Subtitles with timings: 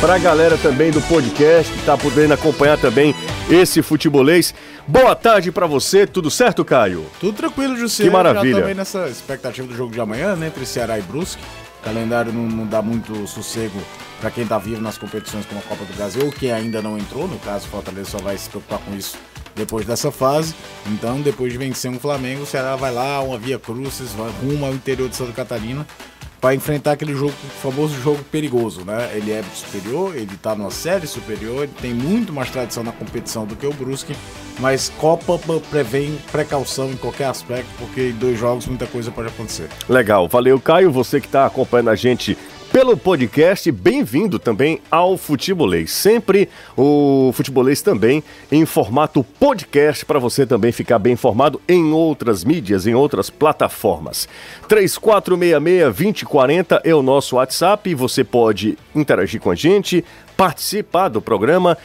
[0.00, 3.14] para a galera também do podcast que tá podendo acompanhar também
[3.50, 4.54] esse futebolês.
[4.88, 7.04] Boa tarde para você, tudo certo, Caio?
[7.20, 8.04] Tudo tranquilo, José.
[8.04, 8.54] Que maravilha.
[8.54, 11.42] Já também nessa expectativa do jogo de amanhã, né, entre Ceará e Brusque.
[11.80, 13.78] O calendário não, não dá muito sossego
[14.20, 16.96] para quem tá vivo nas competições como a Copa do Brasil ou quem ainda não
[16.96, 19.18] entrou, no caso, o Fortaleza só vai se preocupar com isso
[19.54, 20.54] depois dessa fase.
[20.86, 24.64] Então, depois de vencer um Flamengo, o Ceará vai lá, uma via Cruzes, vai rumo
[24.64, 25.86] ao interior de Santa Catarina
[26.40, 27.32] para enfrentar aquele jogo,
[27.62, 29.10] famoso jogo perigoso, né?
[29.14, 33.44] Ele é superior, ele tá numa série superior, ele tem muito mais tradição na competição
[33.44, 34.16] do que o Brusque,
[34.58, 35.38] mas Copa
[35.70, 39.68] prevém precaução em qualquer aspecto, porque em dois jogos muita coisa pode acontecer.
[39.88, 42.36] Legal, valeu Caio, você que está acompanhando a gente
[42.72, 43.70] pelo podcast.
[43.72, 45.90] Bem-vindo também ao Futebolês.
[45.90, 52.44] Sempre o Futebolês também em formato podcast para você também ficar bem informado em outras
[52.44, 54.28] mídias, em outras plataformas.
[54.68, 57.92] 3466-2040 é o nosso WhatsApp.
[57.94, 60.04] Você pode interagir com a gente,
[60.36, 61.76] participar do programa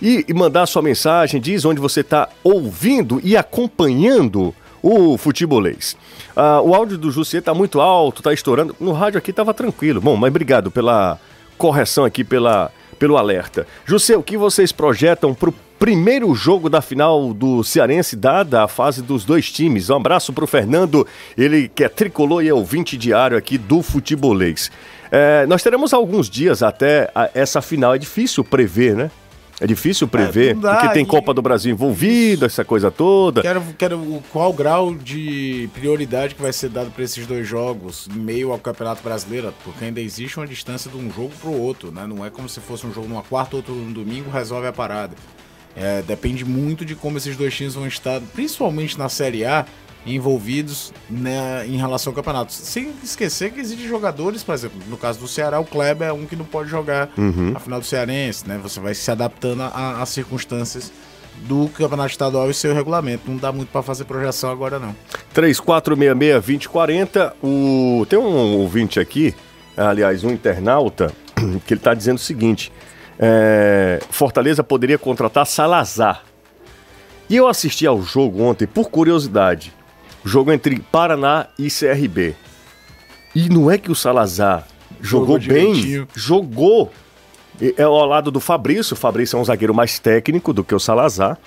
[0.00, 1.40] e mandar sua mensagem.
[1.40, 5.96] Diz onde você está ouvindo e acompanhando o futebolês.
[6.36, 8.74] Ah, o áudio do Jussier tá muito alto, tá estourando.
[8.80, 10.00] No rádio aqui tava tranquilo.
[10.00, 11.18] Bom, mas obrigado pela
[11.56, 13.66] correção aqui, pela, pelo alerta.
[13.84, 19.02] Jussier, o que vocês projetam pro primeiro jogo da final do Cearense, dada a fase
[19.02, 19.90] dos dois times?
[19.90, 24.70] Um abraço pro Fernando, ele que é tricolor e é ouvinte diário aqui do futebolês.
[25.10, 29.10] É, nós teremos alguns dias até essa final, é difícil prever, né?
[29.60, 33.40] É difícil prever, é, dá, porque tem Copa do Brasil envolvida, essa coisa toda.
[33.42, 38.18] Quero, quero qual grau de prioridade que vai ser dado para esses dois jogos em
[38.18, 41.92] meio ao Campeonato Brasileiro, porque ainda existe uma distância de um jogo para o outro,
[41.92, 42.06] né?
[42.06, 45.14] Não é como se fosse um jogo numa quarta, outro no domingo, resolve a parada.
[45.76, 49.66] É, depende muito de como esses dois times vão estar, principalmente na Série A,
[50.06, 52.52] envolvidos né, em relação ao campeonato.
[52.52, 56.26] Sem esquecer que existem jogadores, por exemplo, no caso do Ceará, o Kleber é um
[56.26, 57.52] que não pode jogar uhum.
[57.54, 58.58] a final do Cearense, né?
[58.62, 60.92] Você vai se adaptando às circunstâncias
[61.42, 63.30] do campeonato estadual e seu regulamento.
[63.30, 64.94] Não dá muito para fazer projeção agora, não.
[65.34, 67.32] 3466-2040.
[67.42, 68.06] O...
[68.08, 69.34] Tem um ouvinte aqui,
[69.76, 71.12] aliás, um internauta,
[71.66, 72.70] que ele está dizendo o seguinte:
[73.18, 74.00] é...
[74.10, 76.22] Fortaleza poderia contratar Salazar.
[77.28, 79.72] E eu assisti ao jogo ontem por curiosidade.
[80.24, 82.34] Jogo entre Paraná e CRB.
[83.34, 84.66] E não é que o Salazar
[85.00, 86.08] jogou, jogou bem, direitinho.
[86.14, 86.90] jogou.
[87.76, 88.94] É ao lado do Fabrício.
[88.94, 91.38] O Fabrício é um zagueiro mais técnico do que o Salazar.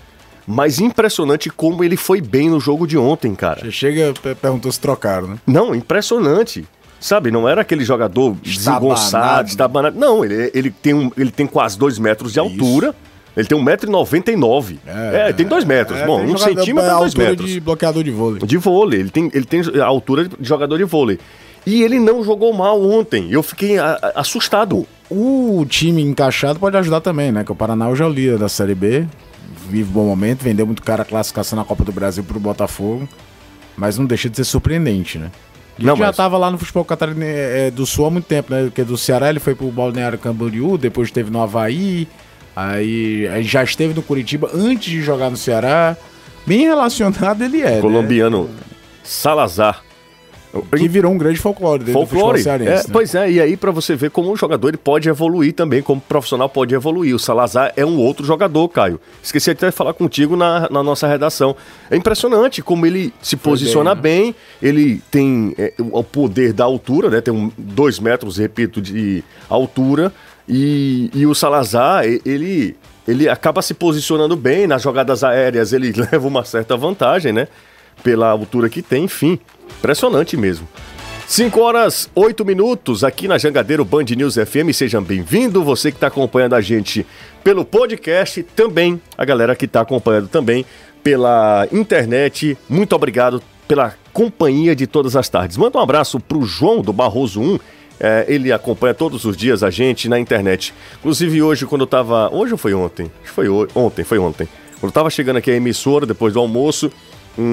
[0.46, 3.60] Mas impressionante como ele foi bem no jogo de ontem, cara.
[3.60, 5.38] Você chega e perguntou se trocaram, né?
[5.46, 6.66] Não, impressionante.
[7.00, 10.00] Sabe, não era aquele jogador desengonçado, estabanado.
[10.00, 12.88] Não, ele, ele, tem um, ele tem quase dois metros de altura.
[12.88, 13.07] Isso.
[13.38, 14.78] Ele tem 1,99m.
[14.88, 16.00] É, é, tem 2 metros.
[16.00, 17.48] É, Bom, um centímetro é 2 metros.
[17.48, 18.42] de bloqueador de vôlei.
[18.44, 19.00] De vôlei.
[19.00, 21.20] Ele tem, ele tem a altura de jogador de vôlei.
[21.64, 23.32] E ele não jogou mal ontem.
[23.32, 24.88] Eu fiquei a, a, assustado.
[25.08, 27.44] O, o, time encaixado pode ajudar também, né?
[27.44, 29.06] Que o Paraná hoje é o líder da Série B.
[29.70, 30.42] Vive bom momento.
[30.42, 33.08] Vendeu muito cara a classificação na Copa do Brasil pro Botafogo.
[33.78, 35.30] Mas não deixa de ser surpreendente, né?
[35.78, 36.42] Ele não, já estava mas...
[36.42, 38.64] lá no futebol catarinense é, do Sul há muito tempo, né?
[38.64, 42.08] Porque do Ceará ele foi pro Balneário Camboriú, depois teve no Havaí.
[42.60, 45.96] Aí, aí já esteve no Curitiba antes de jogar no Ceará.
[46.44, 47.76] Bem relacionado ele é.
[47.76, 47.82] Né?
[47.82, 48.56] Colombiano né?
[49.04, 49.84] Salazar.
[50.76, 52.42] Que virou um grande folclore dele folclore.
[52.42, 52.84] Cearense, é, né?
[52.92, 56.02] Pois é, e aí para você ver como um jogador ele pode evoluir também, como
[56.02, 57.14] profissional pode evoluir.
[57.14, 59.00] O Salazar é um outro jogador, Caio.
[59.22, 61.56] Esqueci até de falar contigo na, na nossa redação.
[61.92, 64.36] É impressionante como ele se Foi posiciona bem, né?
[64.62, 67.22] bem, ele tem é, o poder da altura, né?
[67.22, 70.12] Tem um, dois metros, repito, de altura.
[70.48, 72.76] E, e o Salazar, ele,
[73.08, 77.48] ele acaba se posicionando bem nas jogadas aéreas, ele leva uma certa vantagem, né?
[78.04, 79.40] Pela altura que tem, enfim.
[79.80, 80.68] Impressionante mesmo.
[81.28, 84.72] 5 horas 8 minutos aqui na Jangadeiro Band News FM.
[84.74, 87.06] Seja bem-vindo, você que está acompanhando a gente
[87.44, 90.66] pelo podcast, também a galera que está acompanhando também
[91.04, 92.58] pela internet.
[92.70, 95.58] Muito obrigado pela companhia de todas as tardes.
[95.58, 97.60] Manda um abraço para o João do Barroso 1
[98.00, 100.74] é, ele acompanha todos os dias a gente na internet.
[101.00, 102.30] Inclusive hoje, quando eu tava.
[102.34, 103.12] Hoje ou foi ontem?
[103.24, 104.48] Acho que foi ontem, foi ontem.
[104.80, 106.92] Quando eu tava chegando aqui à emissora, depois do almoço,
[107.38, 107.44] um,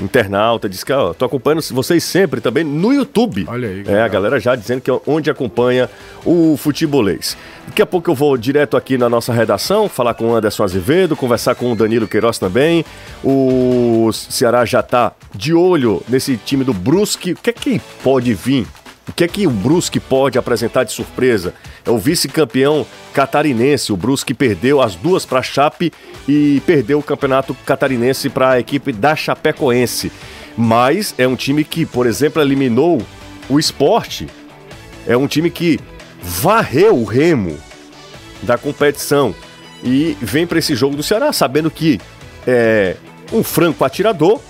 [0.00, 3.46] um internauta disse que ó, tô acompanhando vocês sempre também no YouTube.
[3.48, 3.84] Olha aí.
[3.86, 5.88] É, a galera já dizendo que é onde acompanha
[6.24, 7.36] o futebolês.
[7.66, 11.16] Daqui a pouco eu vou direto aqui na nossa redação, falar com o Anderson Azevedo,
[11.16, 12.84] conversar com o Danilo Queiroz também.
[13.22, 17.32] O Ceará já tá de olho nesse time do Brusque.
[17.32, 18.66] O que é que pode vir
[19.08, 21.54] o que é que o Brusque pode apresentar de surpresa?
[21.84, 23.92] É o vice-campeão catarinense.
[23.92, 25.92] O Brusque perdeu as duas para a Chape
[26.28, 30.10] e perdeu o campeonato catarinense para a equipe da Chapecoense.
[30.56, 33.00] Mas é um time que, por exemplo, eliminou
[33.48, 34.26] o esporte.
[35.06, 35.78] É um time que
[36.20, 37.56] varreu o Remo
[38.42, 39.32] da competição.
[39.84, 42.00] E vem para esse jogo do Ceará sabendo que
[42.44, 42.96] é
[43.32, 44.40] um franco atirador,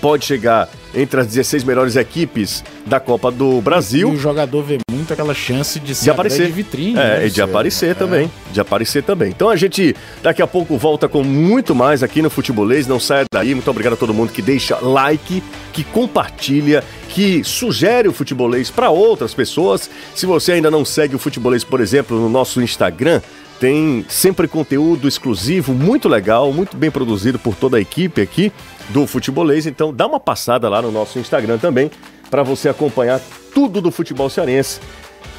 [0.00, 4.10] pode chegar entre as 16 melhores equipes da Copa do Brasil.
[4.10, 6.46] E o jogador vê muito aquela chance de de aparecer.
[6.46, 6.98] de vitrine.
[6.98, 7.94] É, né, e de aparecer é.
[7.94, 8.30] também.
[8.52, 9.30] De aparecer também.
[9.30, 12.86] Então a gente daqui a pouco volta com muito mais aqui no Futebolês.
[12.86, 13.54] Não saia daí.
[13.54, 15.42] Muito obrigado a todo mundo que deixa like,
[15.72, 19.90] que compartilha, que sugere o Futebolês para outras pessoas.
[20.14, 23.20] Se você ainda não segue o Futebolês, por exemplo, no nosso Instagram,
[23.62, 28.50] tem sempre conteúdo exclusivo, muito legal, muito bem produzido por toda a equipe aqui
[28.90, 29.66] do Futebolês.
[29.66, 31.90] Então dá uma passada lá no nosso Instagram também
[32.30, 33.20] para você acompanhar
[33.52, 34.80] tudo do futebol cearense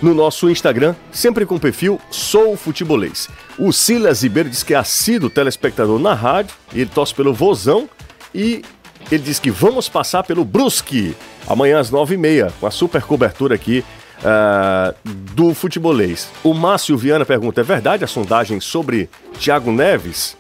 [0.02, 3.30] no nosso Instagram, sempre com o perfil Sou Futebolês.
[3.58, 7.90] O Silas Ribeiro diz que é assíduo telespectador na rádio, ele torce pelo Vozão
[8.36, 8.64] e
[9.12, 11.16] ele diz que vamos passar pelo Brusque
[11.48, 13.84] amanhã às nove e meia, com a super cobertura aqui
[14.20, 14.96] uh,
[15.34, 16.30] do futebolês.
[16.44, 19.10] O Márcio Viana pergunta: é verdade a sondagem sobre
[19.40, 20.38] Thiago Neves?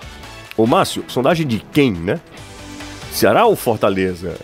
[0.56, 2.20] Ô Márcio, sondagem de quem, né?
[3.13, 4.36] Ceará ou Fortaleza?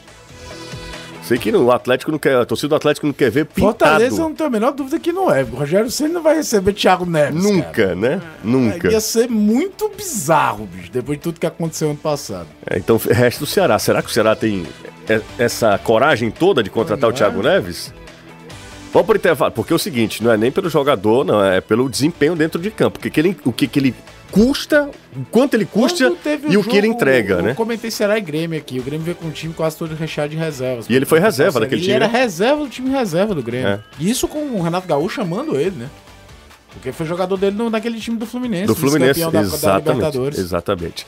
[1.24, 3.78] Sei que no Atlético não quer, a torcida do Atlético não quer ver pintado.
[3.78, 5.44] Fortaleza, eu não tenho a menor dúvida que não é.
[5.44, 7.44] O Rogério Senna não vai receber Thiago Neves.
[7.44, 7.96] Nunca, cara.
[7.96, 8.22] né?
[8.44, 8.92] Nunca.
[8.92, 12.48] Ia ser muito bizarro, bicho, depois de tudo que aconteceu ano passado.
[12.68, 13.78] É, então, resto do Ceará.
[13.78, 14.66] Será que o Ceará tem
[15.08, 17.94] é, essa coragem toda de contratar o Thiago Neves?
[18.92, 21.88] Vamos pro intervalo, porque é o seguinte, não é nem pelo jogador, não, é pelo
[21.88, 22.98] desempenho dentro de campo.
[22.98, 23.96] Porque que ele, o que, que ele
[24.32, 26.04] custa, o quanto ele custa
[26.50, 27.52] e o, o que ele entrega, eu né?
[27.52, 28.80] Eu comentei Ceará e Grêmio aqui.
[28.80, 30.90] O Grêmio veio com um time quase todo recheado de reservas.
[30.90, 31.94] E ele foi reserva daquele time.
[31.94, 32.20] Ele era né?
[32.20, 33.68] reserva do time reserva do Grêmio.
[33.70, 33.80] É.
[34.00, 35.90] Isso com o Renato Gaúcho chamando ele, né?
[36.72, 38.68] Porque foi jogador dele no, naquele time do Fluminense.
[38.68, 39.88] Do Fluminense, da, da exatamente.
[39.88, 40.40] Libertadores.
[40.40, 41.08] Exatamente.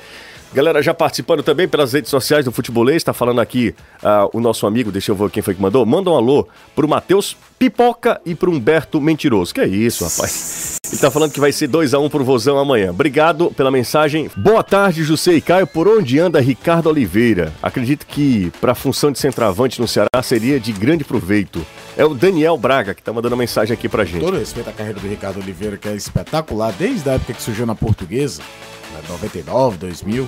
[0.54, 4.68] Galera, já participando também pelas redes sociais do Futebolês, está falando aqui uh, o nosso
[4.68, 5.86] amigo, deixa eu ver quem foi que mandou.
[5.86, 6.46] Manda um alô
[6.76, 9.54] pro Matheus Pipoca e pro Humberto Mentiroso.
[9.54, 10.76] Que é isso, rapaz?
[10.92, 12.90] Ele tá falando que vai ser 2x1 um pro Vozão amanhã.
[12.90, 14.30] Obrigado pela mensagem.
[14.36, 15.66] Boa tarde, José e Caio.
[15.66, 17.54] Por onde anda Ricardo Oliveira?
[17.64, 21.66] Acredito que para a função de centroavante no Ceará seria de grande proveito.
[21.96, 24.20] É o Daniel Braga que tá mandando mensagem aqui pra gente.
[24.20, 27.66] Todo respeito à carreira do Ricardo Oliveira, que é espetacular, desde a época que surgiu
[27.66, 28.42] na portuguesa.
[29.10, 30.28] 99, 2000.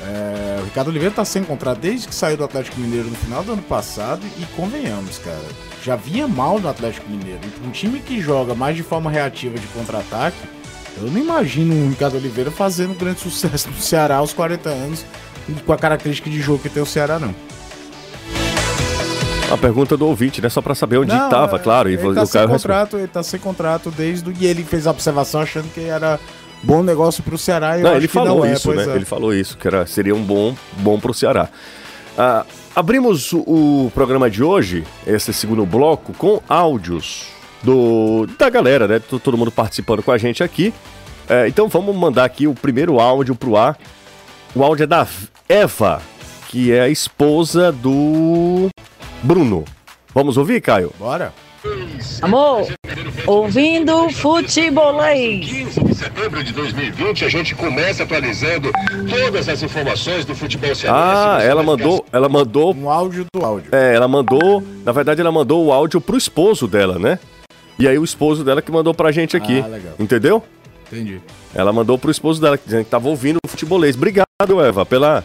[0.00, 3.42] É, o Ricardo Oliveira tá sem contrato desde que saiu do Atlético Mineiro no final
[3.42, 5.42] do ano passado e convenhamos, cara,
[5.82, 7.40] já vinha mal no Atlético Mineiro.
[7.64, 10.36] Um time que joga mais de forma reativa de contra-ataque,
[10.96, 15.04] eu não imagino o Ricardo Oliveira fazendo grande sucesso no Ceará aos 40 anos
[15.64, 17.34] com a característica de jogo que tem o Ceará, não.
[19.50, 20.48] A pergunta do ouvinte, né?
[20.50, 21.88] Só para saber onde estava, é, claro.
[21.88, 24.30] E ele, tá sem contrato, ele tá sem contrato desde.
[24.38, 26.20] E ele fez a observação achando que era
[26.62, 27.78] bom negócio para o Ceará.
[27.78, 28.92] E não, eu ele falou não isso, é, né?
[28.92, 28.96] É.
[28.96, 31.48] Ele falou isso, que era, seria um bom, bom para o Ceará.
[32.16, 32.44] Ah,
[32.74, 37.26] abrimos o, o, programa de hoje, esse segundo bloco, com áudios
[37.62, 38.98] do, da galera, né?
[38.98, 40.72] Todo mundo participando com a gente aqui.
[41.28, 43.78] É, então vamos mandar aqui o primeiro áudio pro ar.
[44.54, 45.06] O áudio é da
[45.48, 46.00] Eva,
[46.48, 48.68] que é a esposa do
[49.22, 49.64] Bruno.
[50.14, 50.92] Vamos ouvir, Caio?
[50.98, 51.32] Bora.
[52.20, 52.66] Amor,
[53.26, 55.46] ouvindo futebolês.
[55.46, 58.70] 15 de setembro de 2020, a gente começa atualizando
[59.08, 60.86] todas as informações do futebol cearense.
[60.88, 63.68] Ah, ela mandou, ela mandou um áudio do áudio.
[63.72, 67.18] É, ela mandou, na verdade ela mandou o áudio pro esposo dela, né?
[67.78, 69.62] E aí o esposo dela que mandou pra gente aqui.
[69.64, 69.94] Ah, legal.
[69.98, 70.42] Entendeu?
[70.90, 71.20] Entendi.
[71.54, 73.94] Ela mandou pro esposo dela dizendo que tava ouvindo o futebolês.
[73.94, 74.26] Obrigado,
[74.60, 75.22] Eva, pela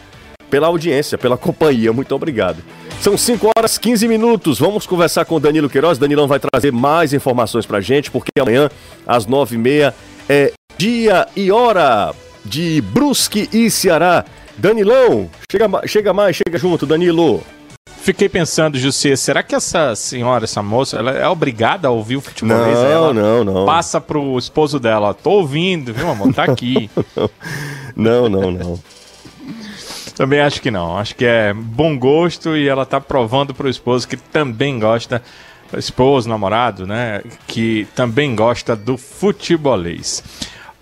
[0.54, 1.92] pela audiência, pela companhia.
[1.92, 2.58] Muito obrigado.
[3.00, 4.58] São 5 horas 15 minutos.
[4.58, 5.98] Vamos conversar com o Danilo Queiroz.
[5.98, 8.70] Danilão vai trazer mais informações pra gente, porque amanhã,
[9.06, 9.92] às 9h30,
[10.28, 14.24] é dia e hora de Brusque e Ceará.
[14.56, 17.42] Danilão, chega, chega mais, chega junto, Danilo.
[18.04, 22.20] Fiquei pensando, José, será que essa senhora, essa moça, ela é obrigada a ouvir o
[22.20, 22.78] futebolês?
[22.78, 23.64] Não, ela não, não.
[23.64, 26.34] Passa pro esposo dela, tô ouvindo, viu, amor?
[26.34, 26.90] Tá aqui.
[27.96, 28.78] não, não, não.
[30.16, 30.96] Também acho que não.
[30.96, 35.22] Acho que é bom gosto e ela tá provando pro esposo que também gosta,
[35.76, 37.22] esposo, namorado, né?
[37.46, 40.22] Que também gosta do futebolês.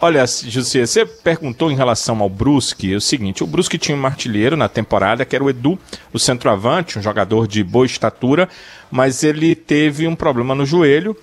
[0.04, 4.04] Olha, José, você perguntou em relação ao Brusque, é o seguinte, o Brusque tinha um
[4.04, 5.78] artilheiro na temporada, que era o Edu,
[6.12, 8.48] o centroavante, um jogador de boa estatura,
[8.90, 11.16] mas ele teve um problema no joelho,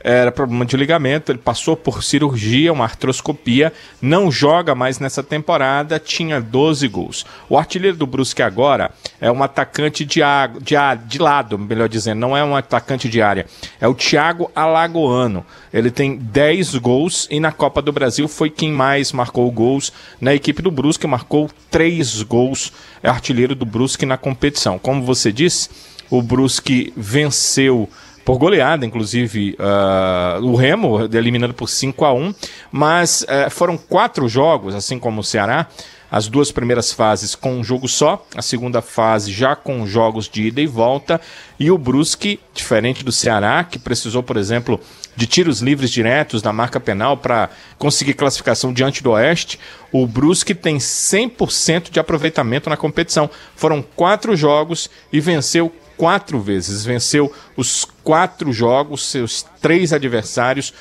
[0.00, 5.98] era problema de ligamento, ele passou por cirurgia, uma artroscopia, não joga mais nessa temporada,
[5.98, 7.26] tinha 12 gols.
[7.48, 10.20] O artilheiro do Brusque agora é um atacante de,
[10.62, 10.74] de,
[11.06, 13.46] de lado, melhor dizendo, não é um atacante de área,
[13.80, 15.44] é o Thiago Alagoano.
[15.72, 20.34] Ele tem 10 gols e na Copa do Brasil foi quem mais marcou gols na
[20.34, 22.72] equipe do Brusque, marcou 3 gols,
[23.02, 24.78] é artilheiro do Brusque na competição.
[24.78, 25.68] Como você disse,
[26.10, 27.88] o Brusque venceu
[28.26, 32.34] por goleada, inclusive uh, o Remo eliminando por 5 a 1
[32.72, 35.68] mas uh, foram quatro jogos, assim como o Ceará,
[36.10, 40.48] as duas primeiras fases com um jogo só, a segunda fase já com jogos de
[40.48, 41.20] ida e volta,
[41.58, 44.80] e o Brusque, diferente do Ceará, que precisou, por exemplo,
[45.14, 49.60] de tiros livres diretos na marca penal para conseguir classificação diante do Oeste,
[49.92, 53.30] o Brusque tem 100% de aproveitamento na competição.
[53.54, 56.84] Foram quatro jogos e venceu quatro vezes.
[56.84, 60.72] Venceu os quatro jogos, seus três adversários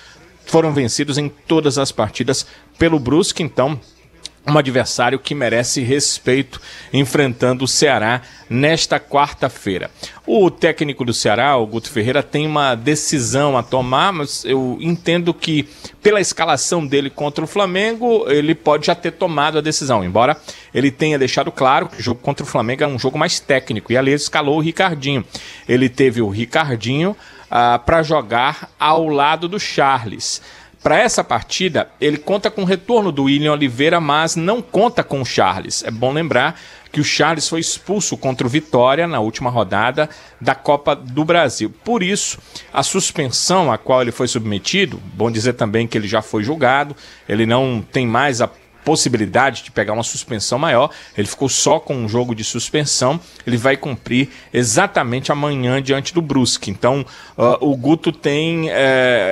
[0.46, 2.46] foram vencidos em todas as partidas
[2.78, 3.80] pelo Brusque, então
[4.48, 6.62] um adversário que merece respeito
[6.94, 9.90] enfrentando o Ceará nesta quarta-feira.
[10.26, 15.34] O técnico do Ceará, o Guto Ferreira, tem uma decisão a tomar, mas eu entendo
[15.34, 15.68] que
[16.02, 20.38] pela escalação dele contra o Flamengo, ele pode já ter tomado a decisão, embora
[20.74, 23.92] ele tenha deixado claro que o jogo contra o Flamengo é um jogo mais técnico
[23.92, 25.26] e ali ele escalou o Ricardinho.
[25.68, 27.16] Ele teve o Ricardinho
[27.50, 30.42] ah, para jogar ao lado do Charles.
[30.86, 35.20] Para essa partida, ele conta com o retorno do William Oliveira, mas não conta com
[35.20, 35.84] o Charles.
[35.84, 36.62] É bom lembrar
[36.92, 40.08] que o Charles foi expulso contra o Vitória na última rodada
[40.40, 41.74] da Copa do Brasil.
[41.84, 42.38] Por isso,
[42.72, 46.96] a suspensão a qual ele foi submetido, bom dizer também que ele já foi julgado,
[47.28, 48.48] ele não tem mais a
[48.86, 50.92] possibilidade de pegar uma suspensão maior.
[51.18, 53.20] Ele ficou só com um jogo de suspensão.
[53.46, 56.70] Ele vai cumprir exatamente amanhã diante do Brusque.
[56.70, 57.04] Então,
[57.36, 58.72] uh, o Guto tem uh,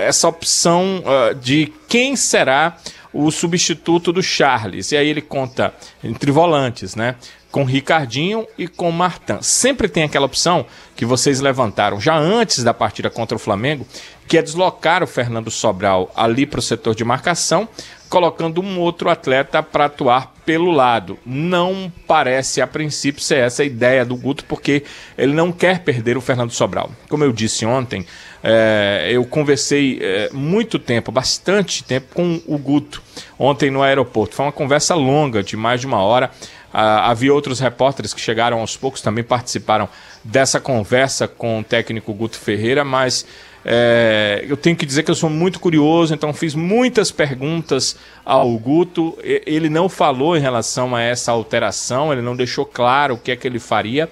[0.07, 2.77] essa opção uh, de quem será
[3.13, 4.91] o substituto do Charles.
[4.91, 5.71] E aí ele conta
[6.03, 7.15] entre volantes, né?
[7.51, 9.37] Com Ricardinho e com Martin.
[9.41, 13.85] Sempre tem aquela opção que vocês levantaram já antes da partida contra o Flamengo,
[14.27, 17.69] que é deslocar o Fernando Sobral ali para o setor de marcação
[18.13, 21.17] colocando um outro atleta para atuar pelo lado.
[21.25, 24.83] Não parece, a princípio, ser essa a ideia do Guto, porque
[25.17, 26.91] ele não quer perder o Fernando Sobral.
[27.09, 28.05] Como eu disse ontem,
[28.43, 33.01] é, eu conversei é, muito tempo, bastante tempo, com o Guto
[33.39, 34.35] ontem no aeroporto.
[34.35, 36.29] Foi uma conversa longa, de mais de uma hora.
[36.71, 39.89] Ah, havia outros repórteres que chegaram aos poucos, também participaram
[40.23, 43.25] dessa conversa com o técnico Guto Ferreira, mas
[43.65, 48.49] é, eu tenho que dizer que eu sou muito curioso, então fiz muitas perguntas ao
[48.57, 49.17] Guto.
[49.23, 53.35] Ele não falou em relação a essa alteração, ele não deixou claro o que é
[53.35, 54.09] que ele faria,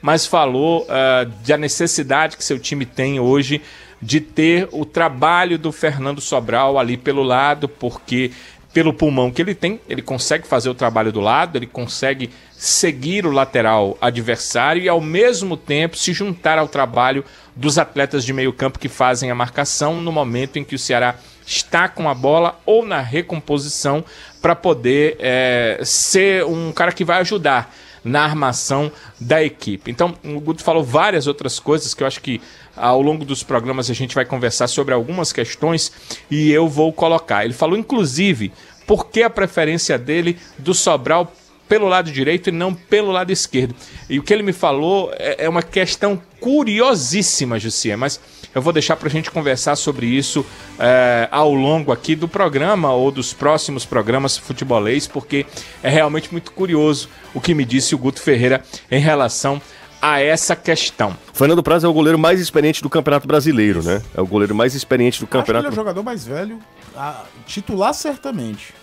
[0.00, 3.60] mas falou uh, da necessidade que seu time tem hoje
[4.00, 8.32] de ter o trabalho do Fernando Sobral ali pelo lado, porque
[8.72, 13.26] pelo pulmão que ele tem, ele consegue fazer o trabalho do lado, ele consegue seguir
[13.26, 18.52] o lateral adversário e ao mesmo tempo se juntar ao trabalho dos atletas de meio
[18.52, 21.16] campo que fazem a marcação no momento em que o Ceará
[21.46, 24.04] está com a bola ou na recomposição
[24.40, 28.90] para poder é, ser um cara que vai ajudar na armação
[29.20, 29.90] da equipe.
[29.90, 32.40] Então, o Guto falou várias outras coisas que eu acho que
[32.76, 35.92] ao longo dos programas a gente vai conversar sobre algumas questões
[36.30, 37.44] e eu vou colocar.
[37.44, 38.52] Ele falou, inclusive,
[38.86, 41.32] por que a preferência dele do Sobral
[41.72, 43.74] pelo lado direito e não pelo lado esquerdo.
[44.10, 48.20] E o que ele me falou é, é uma questão curiosíssima, Jussia, mas
[48.54, 50.44] eu vou deixar para a gente conversar sobre isso
[50.78, 55.46] é, ao longo aqui do programa ou dos próximos programas futebolês, porque
[55.82, 59.58] é realmente muito curioso o que me disse o Guto Ferreira em relação
[60.02, 61.16] a essa questão.
[61.32, 64.02] Fernando Praz é o goleiro mais experiente do Campeonato Brasileiro, né?
[64.14, 65.68] É o goleiro mais experiente do Campeonato.
[65.68, 66.58] Acho que ele é o jogador mais velho,
[66.94, 68.74] a, titular certamente.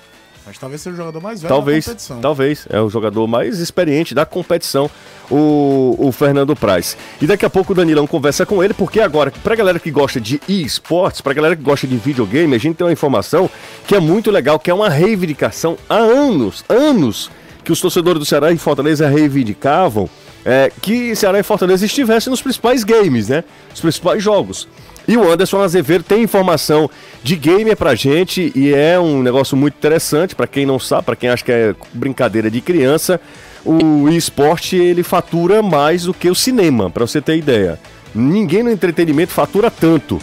[0.46, 2.22] Mas talvez seja o jogador mais velho talvez, da competição.
[2.22, 4.90] Talvez, é o jogador mais experiente da competição,
[5.30, 6.98] o, o Fernando Praz.
[7.22, 10.20] E daqui a pouco o Danilão conversa com ele, porque agora, pra galera que gosta
[10.20, 13.50] de esportes, pra galera que gosta de videogame, a gente tem uma informação
[13.88, 17.30] que é muito legal, que é uma reivindicação há anos, anos,
[17.64, 20.10] que os torcedores do Ceará e Fortaleza reivindicavam
[20.46, 23.44] é, que Ceará e Fortaleza estivessem nos principais games, né?
[23.74, 24.68] Os principais jogos.
[25.10, 26.88] E o Anderson Azevedo tem informação
[27.24, 31.16] de gamer pra gente e é um negócio muito interessante para quem não sabe, para
[31.16, 33.20] quem acha que é brincadeira de criança.
[33.66, 37.80] O esporte ele fatura mais do que o cinema, para você ter ideia.
[38.14, 40.22] Ninguém no entretenimento fatura tanto,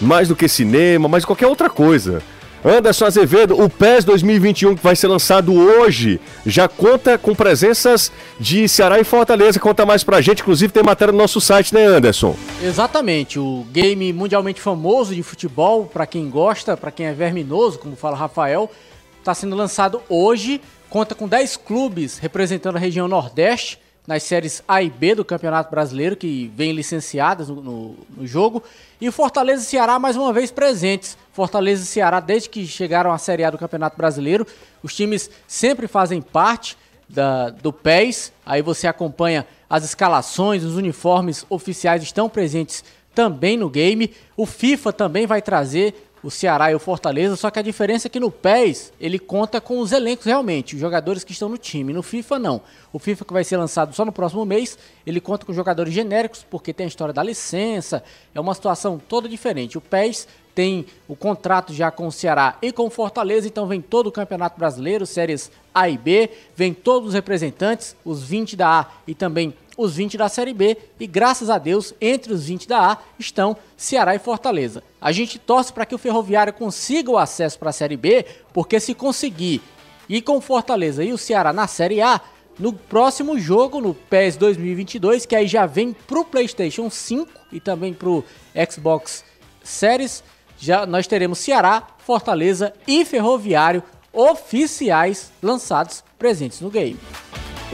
[0.00, 2.22] mais do que cinema, mais qualquer outra coisa.
[2.64, 8.68] Anderson Azevedo, o PES 2021 que vai ser lançado hoje, já conta com presenças de
[8.68, 9.58] Ceará e Fortaleza.
[9.58, 12.36] Conta mais pra gente, inclusive tem matéria no nosso site, né, Anderson?
[12.62, 17.96] Exatamente, o game mundialmente famoso de futebol, para quem gosta, para quem é verminoso, como
[17.96, 18.70] fala Rafael,
[19.18, 20.60] está sendo lançado hoje.
[20.90, 25.70] Conta com 10 clubes representando a região Nordeste nas séries A e B do Campeonato
[25.70, 28.62] Brasileiro, que vêm licenciadas no, no, no jogo.
[29.00, 31.16] E Fortaleza e Ceará mais uma vez presentes.
[31.32, 34.46] Fortaleza e Ceará, desde que chegaram à Série A do Campeonato Brasileiro,
[34.82, 36.76] os times sempre fazem parte
[37.08, 38.32] da, do PES.
[38.44, 44.12] Aí você acompanha as escalações, os uniformes oficiais estão presentes também no game.
[44.36, 48.10] O FIFA também vai trazer o Ceará e o Fortaleza, só que a diferença é
[48.10, 51.92] que no PES ele conta com os elencos realmente, os jogadores que estão no time.
[51.92, 52.60] No FIFA não.
[52.92, 56.44] O FIFA que vai ser lançado só no próximo mês, ele conta com jogadores genéricos,
[56.48, 58.02] porque tem a história da licença,
[58.34, 59.78] é uma situação toda diferente.
[59.78, 63.80] O PES tem o contrato já com o Ceará e com o Fortaleza, então vem
[63.80, 68.80] todo o Campeonato Brasileiro, séries A e B, vem todos os representantes, os 20 da
[68.80, 72.68] A e também os 20 da Série B e graças a Deus, entre os 20
[72.68, 74.82] da A estão Ceará e Fortaleza.
[75.00, 78.78] A gente torce para que o Ferroviário consiga o acesso para a Série B, porque
[78.78, 79.62] se conseguir
[80.06, 82.20] ir com o Fortaleza e o Ceará na Série A,
[82.58, 87.94] no próximo jogo, no PES 2022, que aí já vem pro PlayStation 5 e também
[87.94, 88.22] pro
[88.70, 89.24] Xbox
[89.64, 90.22] Series,
[90.58, 93.82] já nós teremos Ceará, Fortaleza e Ferroviário
[94.12, 96.98] oficiais lançados presentes no game.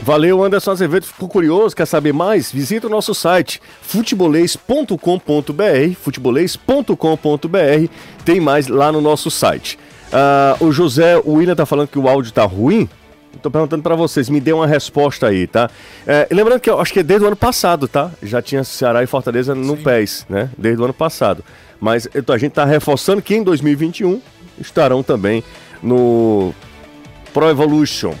[0.01, 1.05] Valeu, Anderson Azevedo.
[1.05, 1.75] Ficou curioso?
[1.75, 2.51] Quer saber mais?
[2.51, 5.95] Visita o nosso site futebolês.com.br.
[6.01, 7.91] Futebolês.com.br.
[8.23, 9.77] Tem mais lá no nosso site.
[10.07, 12.87] Uh, o José o William tá falando que o áudio tá ruim.
[13.41, 15.69] Tô perguntando para vocês, me dê uma resposta aí, tá?
[16.07, 18.09] É, lembrando que eu acho que é desde o ano passado, tá?
[18.23, 19.83] Já tinha Ceará e Fortaleza no Sim.
[19.83, 20.49] PES, né?
[20.57, 21.43] Desde o ano passado.
[21.79, 24.21] Mas então, a gente tá reforçando que em 2021
[24.59, 25.43] estarão também
[25.83, 26.53] no
[27.33, 28.15] Pro Evolution.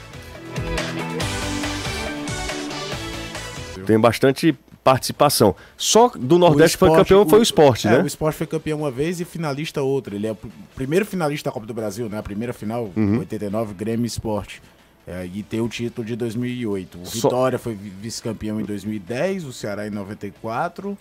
[3.87, 5.55] Tem bastante participação.
[5.75, 8.03] Só do Nordeste esporte, foi campeão o, foi o esporte, é, né?
[8.03, 10.15] O esporte foi campeão uma vez e finalista outra.
[10.15, 10.37] Ele é o
[10.75, 12.17] primeiro finalista da Copa do Brasil, né?
[12.19, 13.19] A primeira final, uhum.
[13.19, 14.61] 89, Grêmio Esporte.
[15.05, 16.99] É, e tem o título de 2008.
[17.01, 17.27] O Só...
[17.27, 20.97] Vitória foi vice-campeão em 2010, o Ceará em 94.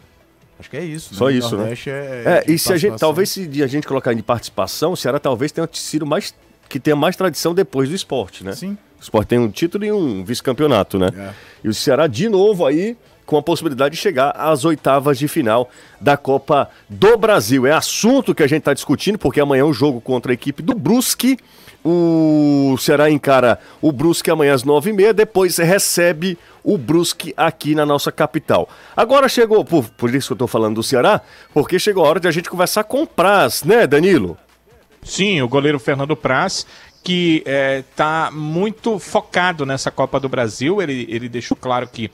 [0.58, 1.12] Acho que é isso.
[1.12, 1.18] Né?
[1.18, 1.72] Só isso, né?
[1.86, 5.18] É, é e se a gente, talvez se a gente colocar em participação, o Ceará
[5.18, 6.34] talvez tenha sido mais
[6.68, 8.52] que tenha mais tradição depois do esporte, né?
[8.52, 8.76] Sim.
[8.99, 11.11] O esporte tem um título e um vice-campeonato, né?
[11.16, 11.30] É.
[11.64, 12.96] E o Ceará, de novo, aí
[13.26, 15.68] com a possibilidade de chegar às oitavas de final
[16.00, 17.66] da Copa do Brasil.
[17.66, 20.35] É assunto que a gente está discutindo, porque amanhã é o um jogo contra a
[20.35, 21.37] equipe do Brusque.
[21.85, 27.75] O Ceará encara o Brusque amanhã às nove e meia, depois recebe o Brusque aqui
[27.75, 28.69] na nossa capital.
[28.97, 31.21] Agora chegou, por, por isso que eu estou falando do Ceará,
[31.52, 34.36] porque chegou a hora de a gente conversar com o Praz, né, Danilo?
[35.06, 36.66] Sim, o goleiro Fernando Praz,
[37.02, 40.82] que está é, muito focado nessa Copa do Brasil.
[40.82, 42.10] Ele, ele deixou claro que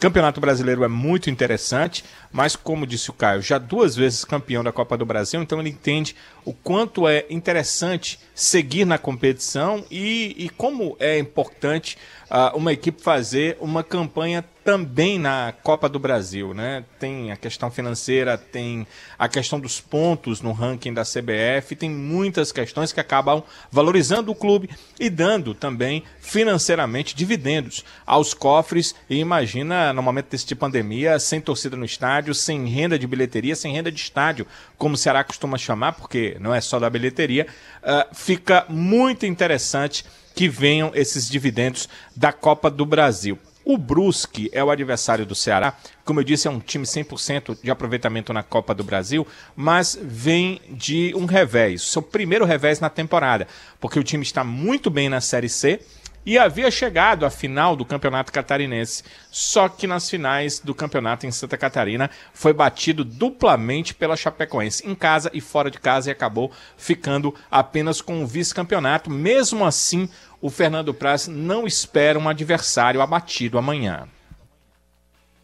[0.00, 4.72] Campeonato Brasileiro é muito interessante, mas como disse o Caio, já duas vezes campeão da
[4.72, 10.48] Copa do Brasil, então ele entende o quanto é interessante seguir na competição e, e
[10.48, 11.96] como é importante
[12.30, 16.84] uh, uma equipe fazer uma campanha também na Copa do Brasil, né?
[16.98, 18.86] Tem a questão financeira, tem
[19.18, 23.42] a questão dos pontos no ranking da CBF, tem muitas questões que acabam
[23.72, 28.94] valorizando o clube e dando também financeiramente dividendos aos cofres.
[29.10, 33.56] E imagina, no momento desse de pandemia, sem torcida no estádio, sem renda de bilheteria,
[33.56, 34.46] sem renda de estádio,
[34.78, 37.46] como o Ceará costuma chamar, porque não é só da bilheteria,
[37.82, 40.04] uh, fica muito interessante
[40.34, 43.38] que venham esses dividendos da Copa do Brasil.
[43.64, 45.76] O Brusque é o adversário do Ceará.
[46.04, 50.60] Como eu disse, é um time 100% de aproveitamento na Copa do Brasil, mas vem
[50.70, 53.46] de um revés, seu primeiro revés na temporada,
[53.80, 55.80] porque o time está muito bem na Série C
[56.24, 59.02] e havia chegado à final do Campeonato Catarinense.
[59.30, 64.94] Só que nas finais do campeonato em Santa Catarina foi batido duplamente pela Chapecoense, em
[64.94, 69.10] casa e fora de casa, e acabou ficando apenas com o vice-campeonato.
[69.10, 70.08] Mesmo assim,
[70.40, 74.08] o Fernando Praz não espera um adversário abatido amanhã.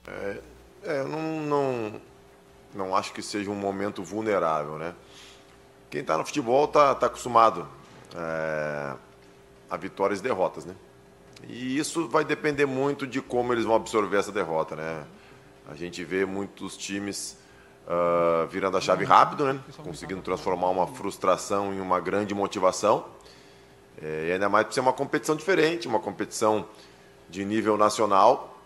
[0.06, 0.40] É,
[0.84, 2.00] é, eu não, não,
[2.74, 4.94] não acho que seja um momento vulnerável, né?
[5.90, 7.66] Quem está no futebol está tá acostumado
[8.14, 8.94] é,
[9.70, 10.74] a vitórias e derrotas, né?
[11.46, 15.04] E isso vai depender muito de como eles vão absorver essa derrota, né?
[15.68, 17.38] A gente vê muitos times
[17.86, 19.60] uh, virando a chave rápido, né?
[19.76, 23.06] Conseguindo transformar uma frustração em uma grande motivação.
[24.00, 26.66] É, e ainda mais por ser uma competição diferente, uma competição
[27.28, 28.56] de nível nacional,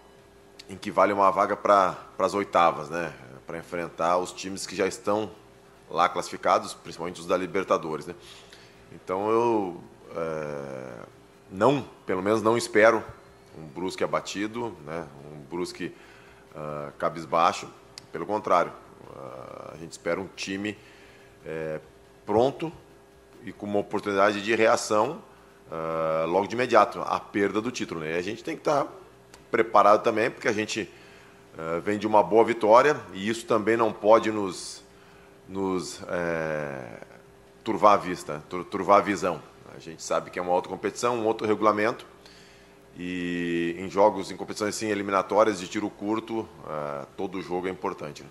[0.68, 3.12] em que vale uma vaga para as oitavas, né?
[3.46, 5.30] Para enfrentar os times que já estão
[5.90, 8.14] lá classificados, principalmente os da Libertadores, né?
[8.92, 9.82] Então eu
[10.16, 11.06] é,
[11.50, 13.02] não, pelo menos não espero
[13.58, 15.06] um Brusque abatido, né?
[15.30, 15.94] Um Brusque
[16.54, 17.68] uh, cabisbaixo.
[18.10, 18.72] Pelo contrário,
[19.10, 20.76] uh, a gente espera um time
[21.44, 21.80] é,
[22.24, 22.72] pronto
[23.44, 25.22] e com uma oportunidade de reação
[25.70, 28.00] uh, logo de imediato, a perda do título.
[28.00, 28.12] Né?
[28.12, 28.90] E a gente tem que estar tá
[29.50, 30.88] preparado também, porque a gente
[31.54, 34.82] uh, vem de uma boa vitória e isso também não pode nos,
[35.48, 37.00] nos é,
[37.64, 39.42] turvar a vista, turvar a visão.
[39.74, 42.06] A gente sabe que é uma outra competição, um outro regulamento.
[42.96, 48.22] E em jogos, em competições assim, eliminatórias de tiro curto, uh, todo jogo é importante.
[48.22, 48.28] Né?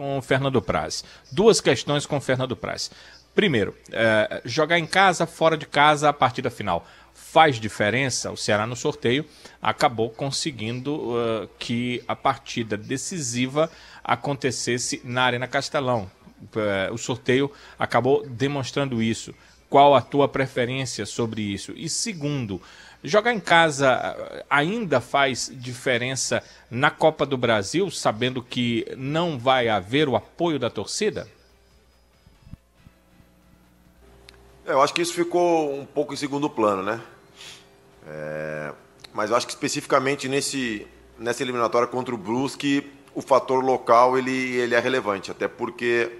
[0.00, 1.04] com o Fernando Praz.
[1.30, 2.90] Duas questões com o Fernando Praz.
[3.34, 8.30] Primeiro, é, jogar em casa, fora de casa, a partida final faz diferença?
[8.30, 9.26] O Ceará no sorteio
[9.60, 13.70] acabou conseguindo uh, que a partida decisiva
[14.02, 16.10] acontecesse na Arena Castelão.
[16.40, 19.34] Uh, o sorteio acabou demonstrando isso.
[19.70, 21.72] Qual a tua preferência sobre isso?
[21.76, 22.60] E segundo,
[23.04, 29.68] jogar em casa uh, ainda faz diferença na Copa do Brasil, sabendo que não vai
[29.68, 31.28] haver o apoio da torcida?
[34.66, 37.00] É, eu acho que isso ficou um pouco em segundo plano, né?
[38.08, 38.72] É,
[39.14, 44.56] mas eu acho que especificamente nesse, nessa eliminatória contra o Brusque, o fator local ele,
[44.56, 46.10] ele é relevante, até porque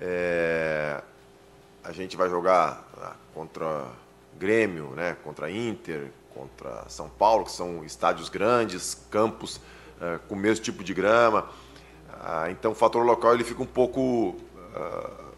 [0.00, 1.02] é,
[1.88, 3.86] a gente vai jogar ah, contra
[4.38, 9.58] Grêmio, né, contra Inter, contra São Paulo, que são estádios grandes, campos
[9.98, 11.48] é, com o mesmo tipo de grama.
[12.20, 14.36] Ah, então o fator local ele fica um pouco
[14.76, 15.30] ah,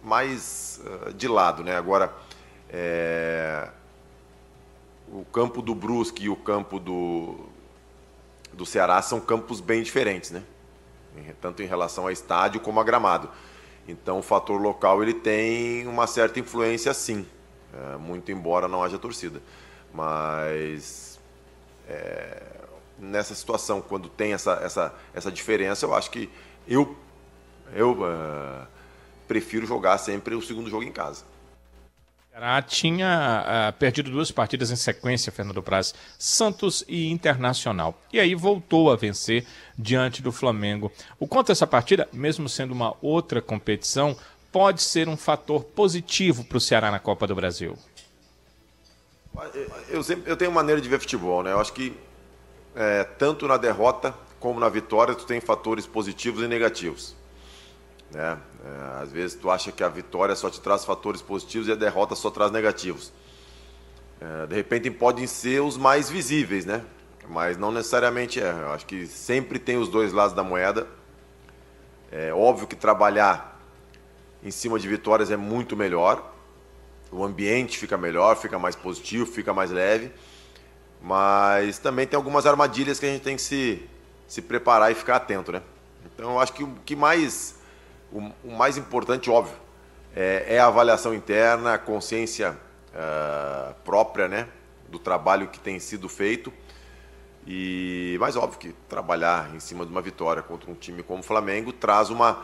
[0.00, 0.80] mais
[1.16, 1.64] de lado.
[1.64, 1.76] Né?
[1.76, 2.14] Agora,
[2.70, 3.68] é,
[5.08, 7.46] o campo do Brusque e o campo do,
[8.52, 10.44] do Ceará são campos bem diferentes, né?
[11.40, 13.28] Tanto em relação a estádio como a gramado.
[13.86, 17.26] Então o fator local ele tem uma certa influência sim,
[17.72, 19.42] é, muito embora não haja torcida.
[19.92, 21.20] Mas
[21.88, 22.42] é,
[22.98, 26.30] nessa situação, quando tem essa, essa, essa diferença, eu acho que
[26.66, 26.96] eu,
[27.72, 28.66] eu uh,
[29.28, 31.24] prefiro jogar sempre o segundo jogo em casa.
[32.34, 37.96] Ceará tinha uh, perdido duas partidas em sequência, Fernando Praz, Santos e Internacional.
[38.12, 39.46] E aí voltou a vencer
[39.78, 40.90] diante do Flamengo.
[41.20, 44.16] O quanto essa partida, mesmo sendo uma outra competição,
[44.50, 47.78] pode ser um fator positivo para o Ceará na Copa do Brasil?
[49.88, 51.52] Eu, sempre, eu tenho maneira de ver futebol, né?
[51.52, 51.96] Eu acho que
[52.74, 57.14] é, tanto na derrota como na vitória, tu tem fatores positivos e negativos.
[58.14, 58.38] Né?
[58.64, 61.74] É, às vezes tu acha que a vitória só te traz fatores positivos e a
[61.74, 63.12] derrota só traz negativos.
[64.20, 66.82] É, de repente podem ser os mais visíveis, né?
[67.28, 68.50] Mas não necessariamente é.
[68.50, 70.86] Eu acho que sempre tem os dois lados da moeda.
[72.12, 73.60] É óbvio que trabalhar
[74.42, 76.32] em cima de vitórias é muito melhor.
[77.10, 80.12] O ambiente fica melhor, fica mais positivo, fica mais leve.
[81.02, 83.82] Mas também tem algumas armadilhas que a gente tem que se,
[84.28, 85.62] se preparar e ficar atento, né?
[86.06, 87.56] Então eu acho que o que mais
[88.12, 89.56] o, o mais importante, óbvio,
[90.14, 92.56] é, é, a avaliação interna, a consciência
[92.90, 94.48] uh, própria né,
[94.88, 96.52] do trabalho que tem sido feito.
[97.46, 101.22] E mais óbvio que trabalhar em cima de uma vitória contra um time como o
[101.22, 102.42] Flamengo traz uma,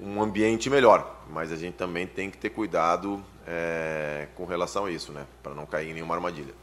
[0.00, 4.90] um ambiente melhor, mas a gente também tem que ter cuidado é, com relação a
[4.90, 6.54] isso, né, para não cair em nenhuma armadilha.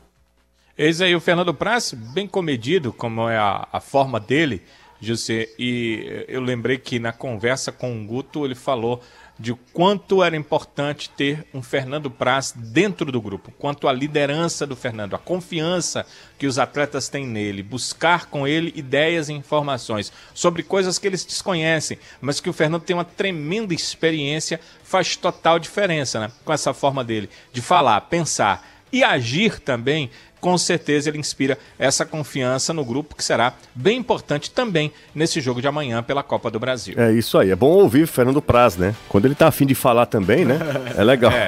[0.78, 4.64] Eis aí o Fernando Praz, bem comedido, como é a, a forma dele,
[5.04, 9.02] José, e eu lembrei que na conversa com o Guto ele falou
[9.38, 14.76] de quanto era importante ter um Fernando Praz dentro do grupo, quanto a liderança do
[14.76, 16.06] Fernando, a confiança
[16.38, 21.26] que os atletas têm nele, buscar com ele ideias e informações sobre coisas que eles
[21.26, 26.32] desconhecem, mas que o Fernando tem uma tremenda experiência, faz total diferença, né?
[26.46, 30.12] Com essa forma dele de falar, pensar e agir também
[30.44, 35.62] com certeza ele inspira essa confiança no grupo, que será bem importante também nesse jogo
[35.62, 36.96] de amanhã pela Copa do Brasil.
[36.98, 37.50] É isso aí.
[37.50, 38.94] É bom ouvir Fernando Praz, né?
[39.08, 40.60] Quando ele tá afim de falar também, né?
[40.98, 41.32] É legal.
[41.32, 41.48] é.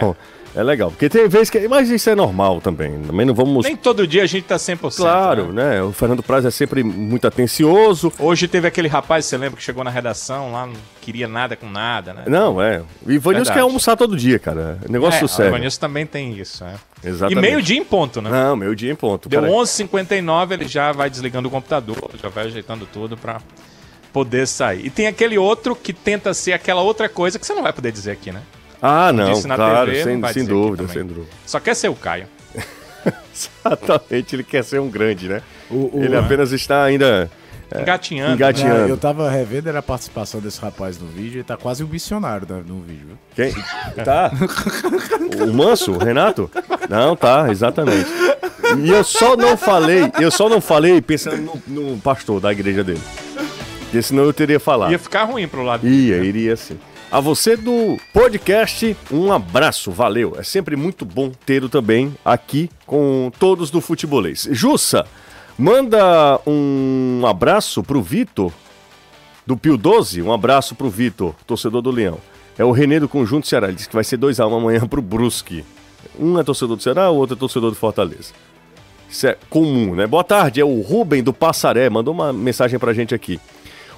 [0.56, 1.68] É legal, porque tem vezes que.
[1.68, 2.98] Mas isso é normal também.
[3.02, 3.65] Também não vamos.
[3.65, 4.96] Nem todo dia a gente tá 100%.
[4.96, 5.72] Claro, né?
[5.72, 5.84] né?
[5.84, 8.12] O Fernando Praz é sempre muito atencioso.
[8.18, 11.70] Hoje teve aquele rapaz, você lembra, que chegou na redação lá, não queria nada com
[11.70, 12.24] nada, né?
[12.28, 12.82] Não, é.
[13.06, 14.80] O Ivanilson quer almoçar todo dia, cara.
[14.89, 15.52] Negócio é, sério.
[15.52, 16.76] O Ivanilson também tem isso, né?
[17.04, 17.38] Exatamente.
[17.38, 18.30] E meio-dia em ponto, né?
[18.30, 19.28] Não, meio-dia em ponto.
[19.28, 23.41] Deu 11h59, ele já vai desligando o computador, já vai ajeitando tudo pra
[24.13, 24.86] poder sair.
[24.86, 27.91] E tem aquele outro que tenta ser aquela outra coisa que você não vai poder
[27.91, 28.41] dizer aqui, né?
[28.88, 31.26] Ah, não, claro, TV, sem, não sem dúvida, sem dúvida.
[31.43, 32.28] Só quer ser o Caio.
[33.34, 35.41] Exatamente, ele quer ser um grande, né?
[35.71, 37.28] O, o, ele apenas está ainda
[37.71, 38.36] é, engatinhando.
[38.36, 38.82] engatinhando.
[38.82, 42.48] Não, eu tava revendo a participação desse rapaz no vídeo e tá quase um missionário
[42.63, 43.17] no vídeo.
[43.36, 43.52] Quem?
[44.04, 44.32] Tá?
[45.43, 46.52] o Manso, o Renato?
[46.88, 48.08] Não, tá, exatamente.
[48.84, 52.84] E eu só não falei, eu só não falei pensando no, no pastor da igreja
[52.84, 53.02] dele.
[53.80, 54.91] Porque senão eu teria falado.
[54.91, 56.26] Ia ficar ruim pro lado Ia, né?
[56.26, 56.78] iria sim.
[57.12, 60.36] A você do podcast, um abraço, valeu.
[60.38, 64.48] É sempre muito bom tê-lo também aqui com todos do Futebolês.
[64.52, 65.06] Jussa,
[65.58, 68.52] manda um abraço pro Vitor,
[69.46, 72.18] do Pio 12, um abraço pro Vitor, torcedor do Leão.
[72.58, 75.02] É o Renê do Conjunto Ceará, ele disse que vai ser 2x1 um amanhã pro
[75.02, 75.63] Brusque.
[76.20, 78.34] Um é torcedor do Ceará, o outro é torcedor do Fortaleza.
[79.08, 80.08] Isso é comum, né?
[80.08, 83.39] Boa tarde, é o Rubem do Passaré, mandou uma mensagem pra gente aqui.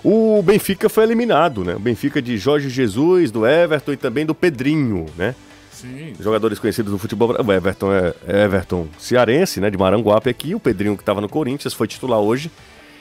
[0.10, 1.76] O Benfica foi eliminado, né?
[1.76, 5.36] O Benfica de Jorge Jesus, do Everton e também do Pedrinho, né?
[5.70, 6.14] Sim.
[6.18, 7.36] Jogadores conhecidos do futebol.
[7.46, 9.70] O Everton é é Everton cearense, né?
[9.70, 10.56] De Maranguape aqui.
[10.56, 12.50] O Pedrinho que estava no Corinthians foi titular hoje.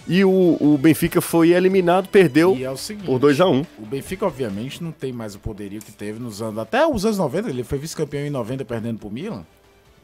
[0.08, 4.26] E o, o Benfica foi eliminado, perdeu é seguinte, por 2 a 1 O Benfica,
[4.26, 6.58] obviamente, não tem mais o poderio que teve nos anos.
[6.58, 9.46] Até os anos 90, ele foi vice-campeão em 90 perdendo pro Milan.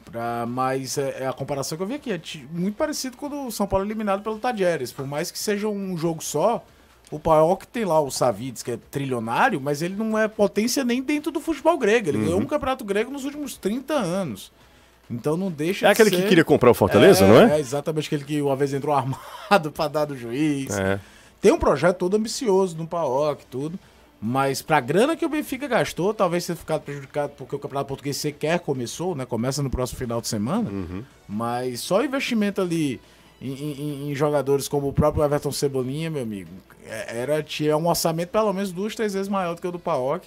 [0.09, 2.13] Pra, mas é, é a comparação que eu vi aqui.
[2.13, 2.19] É
[2.57, 4.93] muito parecido com o São Paulo eliminado pelo Tadjeres.
[4.93, 6.63] Por mais que seja um jogo só,
[7.15, 11.01] o Paok tem lá o Savides, que é trilionário, mas ele não é potência nem
[11.01, 12.09] dentro do futebol grego.
[12.09, 12.23] Ele Uhum.
[12.25, 14.51] ganhou um campeonato grego nos últimos 30 anos.
[15.11, 16.21] Então não deixa É de aquele ser...
[16.23, 17.57] que queria comprar o Fortaleza, não é?
[17.57, 20.77] É, exatamente aquele que uma vez entrou armado pra dar do juiz.
[20.77, 20.99] É.
[21.41, 23.79] Tem um projeto todo ambicioso no PAOC e tudo.
[24.25, 28.15] Mas pra grana que o Benfica gastou, talvez tenha ficado prejudicado porque o Campeonato Português
[28.15, 29.25] sequer começou, né?
[29.25, 30.71] Começa no próximo final de semana.
[31.27, 33.01] Mas só o investimento ali
[33.51, 36.49] em, em- jogadores como o próprio Everton Cebolinha, meu amigo,
[36.87, 39.79] é- era, tinha um orçamento pelo menos duas, três vezes maior do que o do
[39.79, 40.25] PAOC.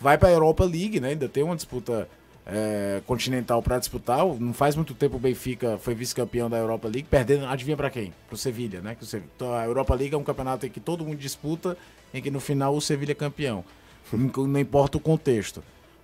[0.00, 1.10] Vai pra Europa League, né?
[1.10, 2.08] Ainda tem uma disputa
[2.48, 4.24] é, continental pra disputar.
[4.24, 8.12] Não faz muito tempo o Benfica foi vice-campeão da Europa League, perdendo, adivinha pra quem?
[8.36, 8.96] Sevilha, né?
[9.00, 11.76] O Sevilha- então, a Europa League é um campeonato em que todo mundo disputa,
[12.14, 13.64] em que no final o Sevilha é campeão.
[14.12, 15.60] não importa o contexto.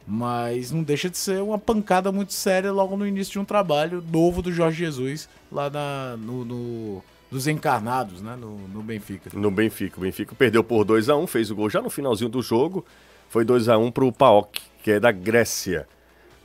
[0.06, 4.02] Mas não deixa de ser uma pancada muito séria logo no início de um trabalho
[4.12, 8.36] novo do Jorge Jesus lá na, no, no- dos encarnados, né?
[8.38, 9.30] No, no Benfica.
[9.32, 9.96] No Benfica.
[9.98, 12.84] O Benfica perdeu por 2 a 1 fez o gol já no finalzinho do jogo.
[13.30, 15.86] Foi 2 a 1 pro PAOK, que é da Grécia.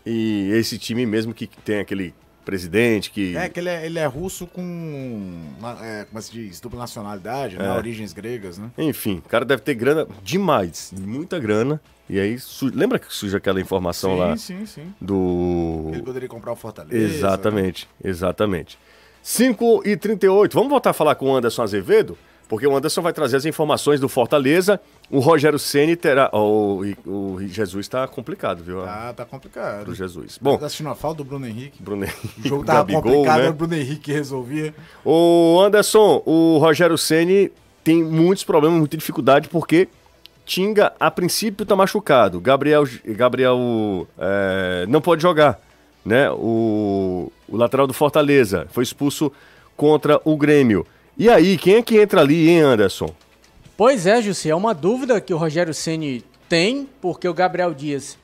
[0.06, 2.14] E esse time mesmo que tem aquele
[2.46, 3.36] presidente que.
[3.36, 5.42] É que ele é, ele é russo com,
[5.82, 7.66] é, como se diz, dupla nacionalidade, né?
[7.66, 7.72] É.
[7.78, 8.72] Origens gregas, né?
[8.78, 11.82] Enfim, o cara deve ter grana demais, muita grana.
[12.10, 14.94] E aí, su- lembra que surge aquela informação sim, lá sim, sim.
[15.00, 15.90] do.
[15.94, 16.96] Ele poderia comprar o Fortaleza.
[16.98, 18.78] Exatamente, exatamente.
[19.22, 22.18] 5 e 38 Vamos voltar a falar com o Anderson Azevedo?
[22.48, 24.80] Porque o Anderson vai trazer as informações do Fortaleza.
[25.12, 26.30] O Rogério Ceni terá.
[26.32, 28.84] O, o Jesus está complicado, viu?
[28.84, 29.84] Tá, tá complicado.
[29.84, 30.38] Pro Jesus.
[30.42, 31.84] Bom, Tá assistindo a falta do Bruno Henrique.
[31.84, 32.06] Bruno
[32.42, 33.50] O jogo tava Gabigol, complicado, né?
[33.50, 34.74] o Bruno Henrique que resolvia.
[35.04, 37.52] Ô Anderson, o Rogério Ceni
[37.84, 39.90] tem muitos problemas, muita dificuldade, porque
[40.48, 42.40] Tinga, a princípio, tá machucado.
[42.40, 45.60] Gabriel, Gabriel é, não pode jogar.
[46.06, 46.32] Né?
[46.32, 49.30] O, o lateral do Fortaleza foi expulso
[49.76, 50.88] contra o Grêmio.
[51.18, 53.14] E aí, quem é que entra ali, hein, Anderson?
[53.76, 58.18] Pois é, Jussi, é uma dúvida que o Rogério Ceni tem, porque o Gabriel Dias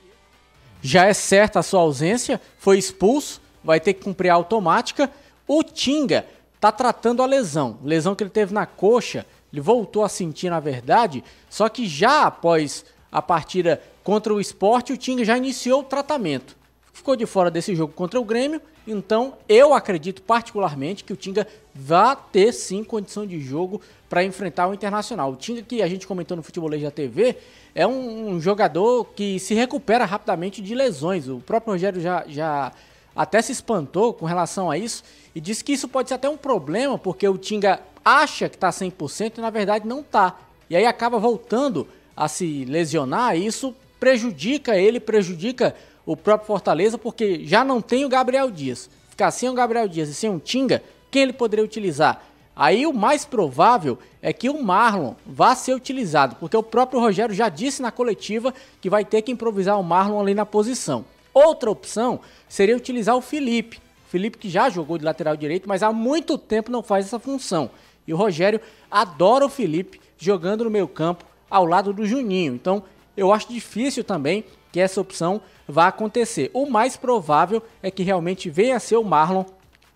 [0.82, 5.12] já é certa a sua ausência, foi expulso, vai ter que cumprir a automática.
[5.46, 6.26] O Tinga
[6.60, 10.60] tá tratando a lesão, lesão que ele teve na coxa, ele voltou a sentir na
[10.60, 15.84] verdade, só que já após a partida contra o esporte, o Tinga já iniciou o
[15.84, 16.58] tratamento.
[16.92, 21.48] Ficou de fora desse jogo contra o Grêmio, então eu acredito particularmente que o Tinga
[21.74, 25.32] vai ter sim condição de jogo para enfrentar o Internacional.
[25.32, 27.38] O Tinga que a gente comentou no Futebolês da TV
[27.74, 31.28] é um, um jogador que se recupera rapidamente de lesões.
[31.28, 32.72] O próprio Rogério já, já
[33.16, 36.38] até se espantou com relação a isso e disse que isso pode ser até um
[36.38, 40.38] problema porque o Tinga acha que está 100% e na verdade não está.
[40.70, 46.98] E aí acaba voltando a se lesionar e isso prejudica ele, prejudica o próprio Fortaleza,
[46.98, 48.90] porque já não tem o Gabriel Dias.
[49.10, 52.22] Ficar sem o Gabriel Dias e sem um Tinga, quem ele poderia utilizar?
[52.56, 57.34] Aí o mais provável é que o Marlon vá ser utilizado, porque o próprio Rogério
[57.34, 61.06] já disse na coletiva que vai ter que improvisar o Marlon ali na posição.
[61.34, 63.78] Outra opção seria utilizar o Felipe.
[64.08, 67.18] O Felipe que já jogou de lateral direito, mas há muito tempo não faz essa
[67.18, 67.72] função.
[68.08, 72.54] E o Rogério adora o Felipe jogando no meio campo ao lado do Juninho.
[72.54, 72.84] Então
[73.16, 76.50] eu acho difícil também que essa opção vá acontecer.
[76.54, 79.46] O mais provável é que realmente venha a ser o Marlon,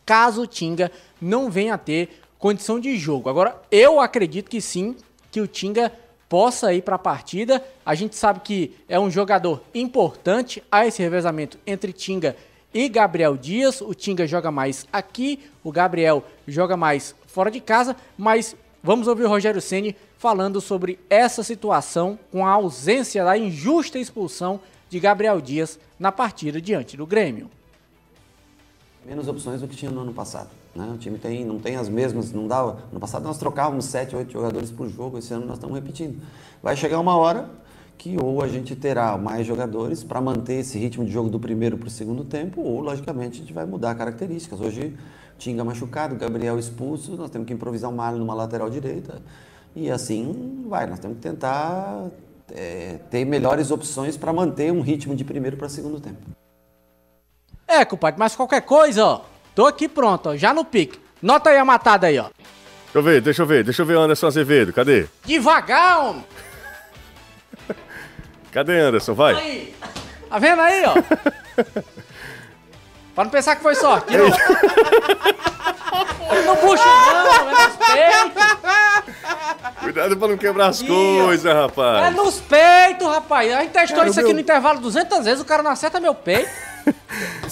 [0.06, 3.30] caso o Tinga não venha a ter condição de jogo.
[3.30, 4.96] Agora, eu acredito que sim,
[5.32, 5.92] que o Tinga
[6.30, 7.64] possa ir para a partida.
[7.86, 12.36] A gente sabe que é um jogador importante a esse revezamento entre Tinga
[12.74, 13.82] e Gabriel Dias.
[13.82, 19.26] O Tinga joga mais aqui, o Gabriel joga mais fora de casa, mas vamos ouvir
[19.26, 25.40] o Rogério Ceni falando sobre essa situação com a ausência da injusta expulsão de Gabriel
[25.40, 27.48] Dias na partida diante do Grêmio.
[29.06, 30.50] Menos opções do que tinha no ano passado.
[30.74, 30.92] Né?
[30.96, 32.80] O time tem, não tem as mesmas, não dava.
[32.92, 36.20] No passado nós trocávamos 7, 8 jogadores por jogo, esse ano nós estamos repetindo.
[36.64, 37.48] Vai chegar uma hora
[38.00, 41.78] que ou a gente terá mais jogadores para manter esse ritmo de jogo do primeiro
[41.78, 44.60] para o segundo tempo, ou logicamente a gente vai mudar características.
[44.60, 44.96] Hoje,
[45.38, 49.22] Tinga machucado, Gabriel expulso, nós temos que improvisar um malho numa lateral direita.
[49.76, 52.08] E assim vai, nós temos que tentar
[52.52, 56.18] é, ter melhores opções para manter um ritmo de primeiro para segundo tempo.
[57.68, 59.22] É, compadre, mas qualquer coisa, ó,
[59.54, 61.00] tô aqui pronto, ó, já no pique.
[61.22, 62.30] Nota aí a matada aí, ó.
[62.94, 64.74] eu ver, deixa eu ver, deixa eu ver o Anderson Azevedo.
[64.74, 65.08] Cadê?
[65.26, 66.26] Devagar, homem.
[68.52, 69.14] Cadê Anderson?
[69.14, 69.36] Vai.
[69.36, 69.76] Aí.
[70.30, 70.94] Tá vendo aí, ó?
[73.18, 74.12] pra não pensar que foi sorte.
[74.12, 74.36] de novo.
[76.46, 78.44] Não puxa, não, é nos peitos.
[79.82, 82.16] Cuidado pra não quebrar as coisas, É rapaz.
[82.16, 83.52] nos peitos, rapaz.
[83.52, 86.00] A gente testou Cara, isso aqui meu- no intervalo 200 vezes, o cara não acerta
[86.00, 86.50] meu peito.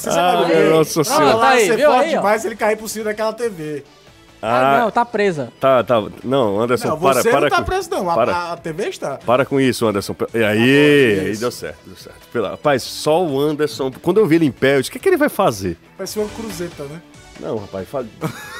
[0.07, 0.69] Ah, Aí.
[0.69, 1.17] nossa Pronto.
[1.17, 1.35] senhora.
[1.35, 2.17] Lá aí, ser viu forte aí, ó?
[2.19, 3.83] demais se ele cair por cima daquela TV.
[4.47, 5.51] Ah, Ah, não, tá presa.
[5.59, 6.03] tá, tá.
[6.23, 8.09] Não, Anderson, Não, para, você para não tá com- preso, não.
[8.09, 8.35] A, Para.
[8.35, 9.17] a- a TV está.
[9.25, 10.15] Para com isso, Anderson.
[10.33, 12.19] E aí, aí deu certo, deu certo.
[12.31, 13.91] Pela- Rapaz, só o Anderson.
[14.01, 15.77] Quando eu vi ele em pé, eu disse: o que, que ele vai fazer?
[15.97, 17.01] Parece uma cruzeta, né?
[17.39, 18.05] Não, rapaz, fala.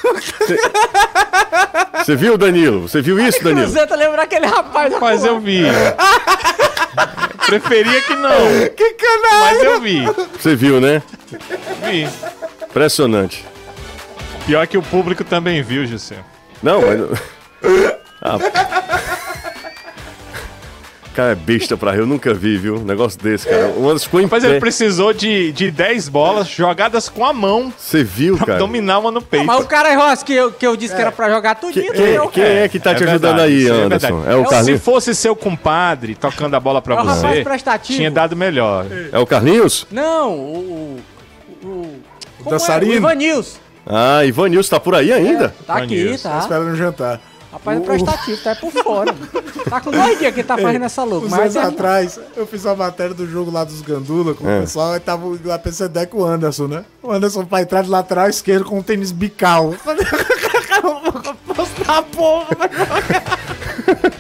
[0.03, 0.57] Você-
[2.05, 2.81] Você viu, Danilo?
[2.87, 3.61] Você viu isso, Danilo?
[3.65, 5.61] Cruzeta lembra aquele rapaz Mas eu vi.
[7.47, 8.29] Preferia que não.
[8.75, 9.39] Que canal!
[9.41, 10.03] Mas eu vi.
[10.39, 11.01] Você viu, né?
[11.89, 12.07] Vi.
[12.69, 13.45] Impressionante.
[14.45, 16.17] Pior que o público também viu, José.
[16.61, 17.19] Não, mas.
[18.21, 18.37] Ah.
[21.15, 21.99] Cara, é besta pra rir.
[21.99, 22.75] Eu nunca vi, viu?
[22.75, 23.69] Um negócio desse, cara.
[23.69, 27.71] O Anderson ficou em Mas ele precisou de, de 10 bolas jogadas com a mão
[27.77, 28.59] Você viu, pra cara?
[28.59, 29.45] dominar uma no peito.
[29.45, 31.87] Mas o cara errou as que eu, que eu disse que era pra jogar tudinho,
[31.87, 32.27] tu Quem, errou.
[32.27, 34.07] quem é que tá te É ajudando verdade, aí, isso Anderson?
[34.19, 34.33] verdade.
[34.33, 34.81] É o Se Carlinhos?
[34.81, 37.43] fosse seu compadre tocando a bola pra É o você,
[37.81, 38.85] tinha dado melhor.
[39.09, 39.87] É o Carlinhos?
[39.89, 40.99] Não, o.
[41.63, 41.67] O.
[41.67, 41.99] o
[42.39, 42.91] como dançarino?
[42.91, 42.95] É?
[42.95, 43.59] O Ivanilson.
[43.85, 45.53] Ah, Ivan Nilson tá por aí ainda?
[45.65, 46.29] Tá aqui, Ivanilson.
[46.29, 46.39] tá.
[46.39, 47.21] Esperando o jantar.
[47.51, 49.15] Rapaz, é O- prestativo, tá por fora.
[49.69, 51.27] tá com dois dias que ele tá fazendo essa louca.
[51.27, 54.49] Uns Mas anos é- atrás, eu fiz uma matéria do jogo lá dos Gandula com
[54.49, 54.57] É.
[54.57, 56.83] o pessoal e tava lá PCD com o Anderson, né?
[57.01, 59.71] O Anderson pra entrar de lateral esquerdo com um tênis bical.
[59.71, 60.05] Eu falei,
[61.55, 62.47] Postar a porra,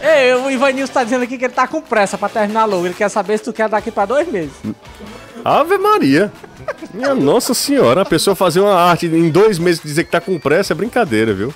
[0.01, 2.85] Ei, o Ivanilson tá dizendo aqui que ele tá com pressa pra terminar logo.
[2.85, 4.53] Ele quer saber se tu quer daqui pra dois meses.
[5.43, 6.31] Ave Maria.
[6.93, 10.21] Minha nossa senhora, a pessoa fazer uma arte em dois meses e dizer que tá
[10.21, 11.53] com pressa é brincadeira, viu?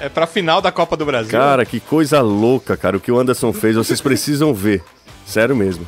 [0.00, 1.30] É pra final da Copa do Brasil.
[1.30, 4.82] Cara, que coisa louca, cara, o que o Anderson fez, vocês precisam ver.
[5.26, 5.86] Sério mesmo.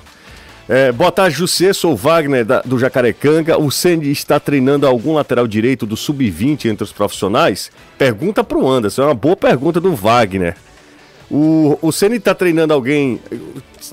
[0.68, 3.56] É, boa tarde, Jussê, sou o Wagner da- do Jacarecanga.
[3.60, 7.70] O Sandy está treinando algum lateral direito do Sub-20 entre os profissionais?
[7.96, 10.56] Pergunta pro Anderson, é uma boa pergunta do Wagner.
[11.30, 13.20] O, o Sandy tá treinando alguém.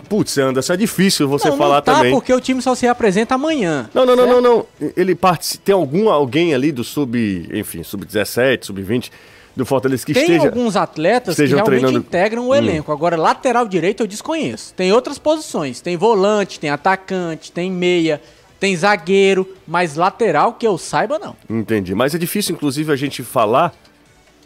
[0.07, 2.11] Putz, Anderson, é difícil você não, falar não tá, também.
[2.11, 3.89] porque o time só se apresenta amanhã.
[3.93, 4.65] Não, não, não, não, não.
[4.95, 5.63] Ele participa.
[5.65, 9.09] Tem algum alguém ali do sub, enfim, sub-17, sub-20
[9.55, 10.45] do Fortaleza que Tem esteja.
[10.47, 12.01] alguns atletas que realmente treinando- Hum.
[12.01, 12.91] integram o elenco.
[12.91, 14.73] Agora, lateral direito eu desconheço.
[14.75, 15.79] Tem outras posições.
[15.81, 18.19] Tem volante, tem atacante, tem meia,
[18.59, 19.47] tem zagueiro.
[19.67, 21.35] Mas lateral que eu saiba, não.
[21.49, 21.93] Entendi.
[21.93, 23.73] Mas é difícil, inclusive, a gente falar,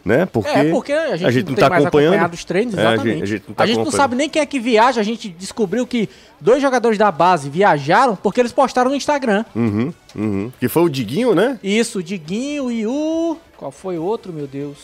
[0.08, 0.26] né?
[0.26, 2.08] Porque, é, porque a gente, não, não tem tá mais acompanhando.
[2.14, 3.18] acompanhado os treinos, É, a exatamente.
[3.18, 3.90] gente- a gente não tá acompanhando.
[3.96, 5.00] sabe nem quem é que viaja.
[5.00, 6.08] A gente descobriu que
[6.40, 9.44] dois jogadores da base viajaram porque eles postaram no Instagram.
[9.54, 10.52] Uhum, uhum.
[10.58, 11.60] Que foi o Diguinho, né?
[11.62, 13.36] Isso, o Diguinho e o...
[13.56, 14.78] Qual foi o outro, meu Deus?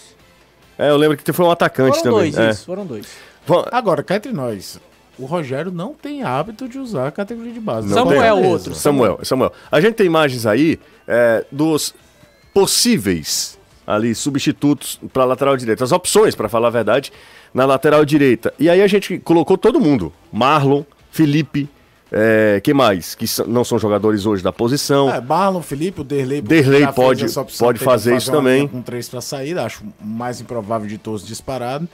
[0.79, 2.31] É, eu lembro que foi um atacante Foram também.
[2.33, 2.51] dois, é.
[2.51, 3.07] isso, foram dois.
[3.47, 4.81] Bom, Agora, cá entre nós,
[5.19, 7.87] o Rogério não tem hábito de usar a categoria de base.
[7.89, 8.47] Não Samuel, tem.
[8.47, 8.75] outro.
[8.75, 9.53] Samuel, Samuel.
[9.71, 11.95] A gente tem imagens aí é, dos
[12.53, 17.13] possíveis ali substitutos para lateral direita, as opções, para falar a verdade,
[17.53, 18.53] na lateral direita.
[18.59, 21.69] E aí a gente colocou todo mundo: Marlon, Felipe,
[22.13, 23.15] é, que mais?
[23.15, 25.11] Que não são jogadores hoje da posição.
[25.13, 27.27] É, Marlon, Felipe, o Derlei, Derlei pode-
[27.59, 28.69] pode fazer isso também.
[28.69, 31.89] Com três pra saída, acho mais improvável de todos disparado.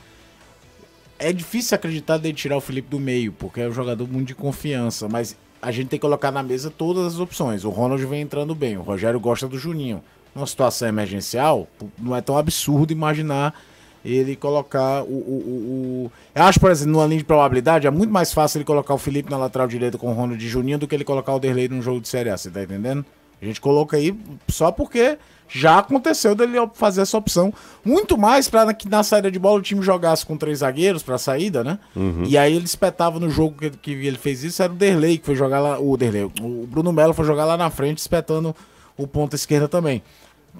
[1.18, 4.34] É difícil acreditar de tirar o Felipe do meio, porque é um jogador muito de
[4.34, 7.62] confiança, mas a gente tem que colocar na mesa todas as opções.
[7.64, 10.02] O Ronald vem entrando bem, o Rogério gosta do Juninho.
[10.34, 11.66] Numa situação emergencial,
[11.98, 13.54] não é tão absurdo imaginar
[14.04, 18.10] ele colocar o, o, o- Eu acho, por exemplo, numa linha de probabilidade, é muito
[18.12, 20.86] mais fácil ele colocar o Felipe na lateral direita com o Ronald e Juninho do
[20.88, 23.04] que ele colocar o Derlei num jogo de Série A, você tá entendendo?
[23.42, 24.14] A gente coloca aí
[24.48, 27.52] só porque já aconteceu dele fazer essa opção.
[27.84, 31.18] Muito mais para que na saída de bola o time jogasse com três zagueiros pra
[31.18, 31.78] saída, né?
[32.26, 35.26] E aí ele espetava no jogo que, que ele fez isso, era o Derlei que
[35.26, 35.78] foi jogar lá.
[35.80, 38.54] O Derlei, o Bruno Melo foi jogar lá na frente, espetando
[39.02, 40.02] o ponta esquerda também.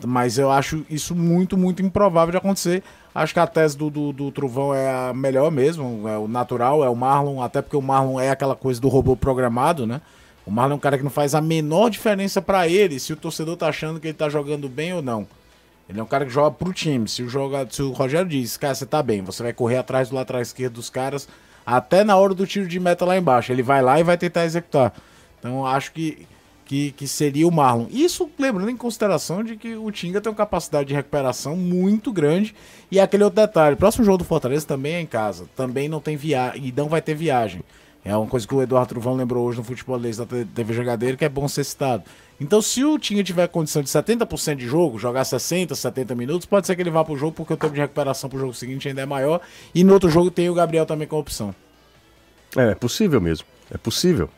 [0.05, 2.83] Mas eu acho isso muito, muito improvável de acontecer.
[3.15, 6.85] Acho que a tese do, do, do Trovão é a melhor mesmo, é o natural,
[6.85, 10.01] é o Marlon, até porque o Marlon é aquela coisa do robô programado, né?
[10.47, 13.17] O Marlon é um cara que não faz a menor diferença pra ele se o
[13.17, 15.27] torcedor tá achando que ele tá jogando bem ou não.
[15.89, 17.09] Ele é um cara que joga pro time.
[17.09, 20.09] Se o, joga, se o Rogério diz, cara, você tá bem, você vai correr atrás
[20.09, 21.29] do lateral esquerdo dos caras
[21.67, 23.51] até na hora do tiro de meta lá embaixo.
[23.51, 24.93] Ele vai lá e vai tentar executar.
[25.39, 26.27] Então acho que,
[26.71, 27.87] que, que seria o Marlon.
[27.91, 32.55] Isso lembrando em consideração de que o Tinga tem uma capacidade de recuperação muito grande.
[32.93, 35.47] E aquele outro detalhe: próximo jogo do Fortaleza também é em casa.
[35.57, 36.65] Também não tem viagem.
[36.65, 37.61] E não vai ter viagem.
[38.05, 41.25] É uma coisa que o Eduardo Truvão lembrou hoje no Futebolês da TV Jogadeiro, que
[41.25, 42.05] é bom ser citado.
[42.41, 46.69] Então, se o Tinga tiver condição de 70% de jogo, jogar 60, 70 minutos, pode
[46.69, 49.03] ser que ele vá pro jogo, porque o tempo de recuperação pro jogo seguinte ainda
[49.03, 49.41] é maior.
[49.75, 51.53] E no outro jogo tem o Gabriel também com opção.
[52.57, 53.45] É, é possível mesmo.
[53.73, 54.31] É possível.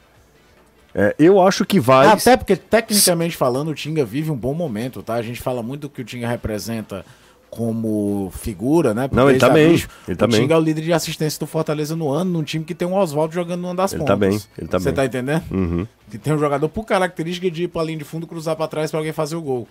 [0.95, 2.07] É, eu acho que vai.
[2.07, 5.15] Até porque, tecnicamente falando, o Tinga vive um bom momento, tá?
[5.15, 7.05] A gente fala muito do que o Tinga representa
[7.49, 9.09] como figura, né?
[9.13, 10.57] Não, ele tá a bem, bicho, ele tá o Tinga bem.
[10.57, 13.35] é o líder de assistência do Fortaleza no ano, num time que tem um Oswaldo
[13.35, 14.15] jogando numa das Ele pontas.
[14.15, 14.95] tá bem, ele tá Você bem.
[14.95, 15.43] tá entendendo?
[15.51, 15.87] Uhum.
[16.11, 18.91] Que tem um jogador por característica de ir pra linha de fundo, cruzar pra trás
[18.91, 19.69] pra alguém fazer o gol.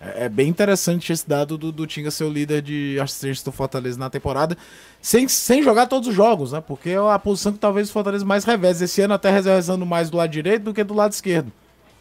[0.00, 3.52] É, é bem interessante esse dado do, do Tinga ser o líder de assistência do
[3.52, 4.56] Fortaleza na temporada,
[5.00, 6.62] sem, sem jogar todos os jogos, né?
[6.66, 8.84] Porque é a posição que talvez o Fortaleza mais reveze.
[8.84, 11.52] Esse ano até revezando mais do lado direito do que do lado esquerdo.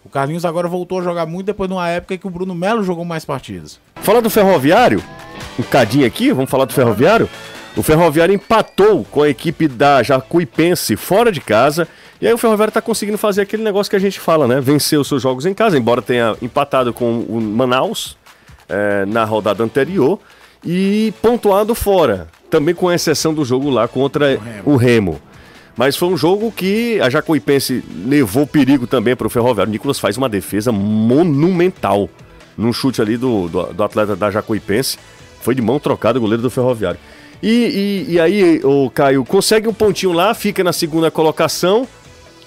[0.05, 2.83] O Carlinhos agora voltou a jogar muito depois de uma época que o Bruno Melo
[2.83, 3.79] jogou mais partidas.
[3.95, 5.01] Fala do Ferroviário,
[5.57, 7.29] um cadinho aqui, vamos falar do Ferroviário.
[7.75, 11.87] O Ferroviário empatou com a equipe da Jacuipense fora de casa.
[12.23, 14.61] E aí o Ferroviário tá conseguindo fazer aquele negócio que a gente fala, né?
[14.61, 18.15] Vencer os seus jogos em casa, embora tenha empatado com o Manaus
[18.69, 20.17] eh, na rodada anterior
[20.63, 22.29] e pontuado fora.
[22.49, 25.19] Também com exceção do jogo lá contra o Remo.
[25.75, 29.69] Mas foi um jogo que a Jacuipense levou perigo também para o Ferroviário.
[29.69, 32.09] O Nicolas faz uma defesa monumental
[32.57, 34.97] num chute ali do, do, do atleta da Jacuipense.
[35.41, 37.01] Foi de mão trocada o goleiro do Ferroviário.
[37.41, 41.85] E, e, e aí, o Caio, consegue um pontinho lá, fica na segunda colocação,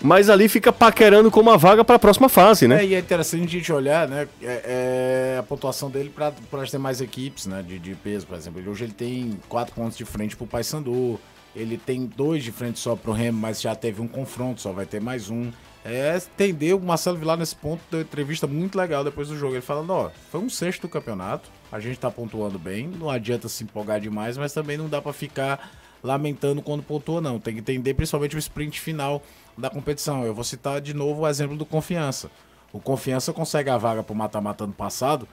[0.02, 2.82] mas ali fica paquerando com uma vaga para a próxima fase, né?
[2.82, 6.32] É, e é interessante a gente olhar, né, é, é a pontuação dele para
[6.62, 8.70] as demais equipes, né, de, de peso, por exemplo.
[8.70, 11.18] Hoje ele tem quatro pontos de frente pro Paysandu,
[11.54, 14.84] ele tem dois de frente só pro Remo, mas já teve um confronto, só vai
[14.84, 15.50] ter mais um.
[15.84, 16.78] É, entendeu?
[16.78, 19.54] O Marcelo Vilar nesse ponto deu entrevista muito legal depois do jogo.
[19.54, 23.48] Ele falando, ó, foi um sexto do campeonato, a gente tá pontuando bem, não adianta
[23.48, 25.70] se empolgar demais, mas também não dá pra ficar
[26.02, 27.38] lamentando quando pontua, não.
[27.38, 29.22] Tem que entender principalmente o sprint final
[29.56, 30.24] da competição.
[30.24, 32.30] Eu vou citar de novo o exemplo do Confiança.
[32.72, 35.26] O Confiança consegue a vaga pro mata-mata ano passado,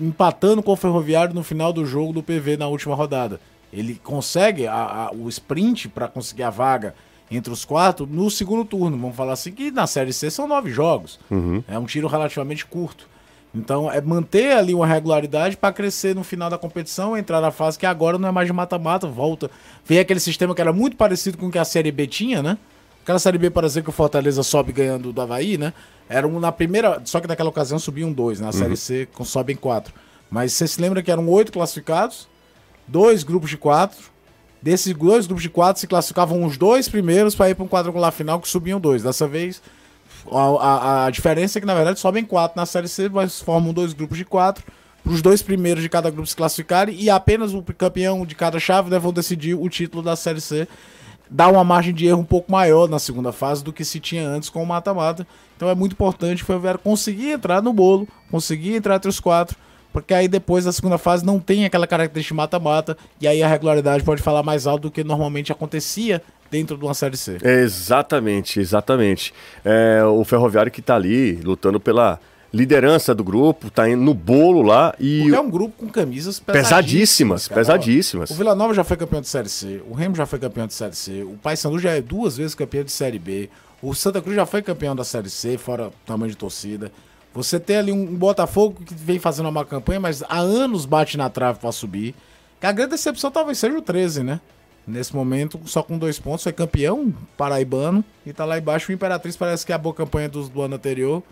[0.00, 3.40] empatando com o Ferroviário no final do jogo do PV na última rodada.
[3.72, 4.74] Ele consegue a-
[5.08, 6.94] a- o sprint para conseguir a vaga
[7.30, 8.98] entre os quatro no segundo turno.
[8.98, 11.18] Vamos falar assim que na Série C são nove jogos.
[11.68, 13.08] É um tiro relativamente curto.
[13.54, 17.78] Então é manter ali uma regularidade para crescer no final da competição, entrar na fase
[17.78, 19.50] que agora não é mais de mata-mata, volta.
[19.84, 22.58] Vem aquele sistema que era muito parecido com o que a Série B tinha, né?
[23.10, 25.72] Aquela Série B, por exemplo, que o Fortaleza sobe ganhando do Havaí, né?
[26.08, 27.02] Era um na primeira.
[27.04, 29.92] Só que naquela ocasião subiam dois, na Série C com- sobem quatro.
[30.30, 32.28] Mas você se lembra que eram oito classificados,
[32.86, 33.98] dois grupos de quatro.
[34.62, 38.12] Desses dois grupos de quatro se classificavam os dois primeiros para ir para um quadrangular
[38.12, 39.02] final que subiam dois.
[39.02, 39.60] Dessa vez,
[40.30, 43.72] a, a- a diferença é que na verdade sobem quatro na Série C, mas formam
[43.72, 44.62] dois grupos de quatro.
[45.02, 48.60] Para os dois primeiros de cada grupo se classificarem e apenas o campeão de cada
[48.60, 50.68] chave né, vão decidir o título da Série C.
[51.30, 54.26] Dá uma margem de erro um pouco maior na segunda fase do que se tinha
[54.26, 55.26] antes com o mata-mata.
[55.56, 59.56] Então é muito importante o Ferroviário conseguir entrar no bolo, conseguir entrar entre os quatro,
[59.92, 63.48] porque aí depois da segunda fase não tem aquela característica de mata-mata e aí a
[63.48, 66.20] regularidade pode falar mais alto do que normalmente acontecia
[66.50, 67.38] dentro de uma Série C.
[67.42, 69.32] Exatamente, exatamente.
[69.64, 72.18] É, o Ferroviário que tá ali lutando pela
[72.52, 75.20] liderança do grupo, tá indo no bolo lá e.
[75.22, 77.60] Porque é um grupo com camisas Pesadíssimas, cara.
[77.60, 78.30] pesadíssimas.
[78.30, 80.74] O Vila Nova já foi campeão de Série C, o Remo já foi campeão de
[80.74, 83.48] Série C, o Paysandu já é duas vezes campeão de Série B,
[83.82, 86.90] o Santa Cruz já foi campeão da Série C, fora tamanho de torcida.
[87.32, 91.16] Você tem ali um Botafogo que vem fazendo uma má campanha, mas há anos bate
[91.16, 92.14] na trave pra subir.
[92.60, 94.40] Que a grande decepção talvez seja o 13, né?
[94.86, 98.90] Nesse momento, só com dois pontos, é campeão paraibano e tá lá embaixo.
[98.90, 101.22] O Imperatriz parece que a boa campanha do, do ano anterior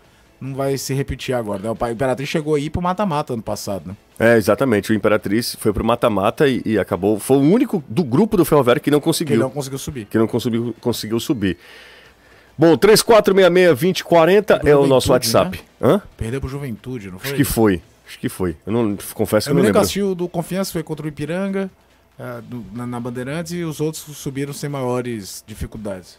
[0.41, 1.69] não vai se repetir agora, né?
[1.69, 3.95] O Imperatriz chegou aí pro mata-mata ano passado, né?
[4.19, 4.91] É, exatamente.
[4.91, 7.19] O Imperatriz foi pro mata-mata e, e acabou.
[7.19, 9.35] Foi o único do grupo do Ferroviário que não Que conseguiu.
[9.35, 10.05] ele não conseguiu subir.
[10.05, 11.57] que não conseguiu, conseguiu subir.
[12.57, 15.61] Bom, 3466-2040 é o nosso WhatsApp.
[15.81, 16.01] Hã?
[16.17, 17.29] Perdeu pro Juventude, não foi?
[17.29, 17.81] Acho que foi.
[18.07, 18.55] Acho que foi.
[18.65, 21.09] Eu não confesso que Eu eu não lembro que o do Confiança, foi contra o
[21.09, 21.69] Ipiranga,
[22.19, 26.17] ah, do- na, na Bandeirantes, e os outros subiram sem maiores dificuldades.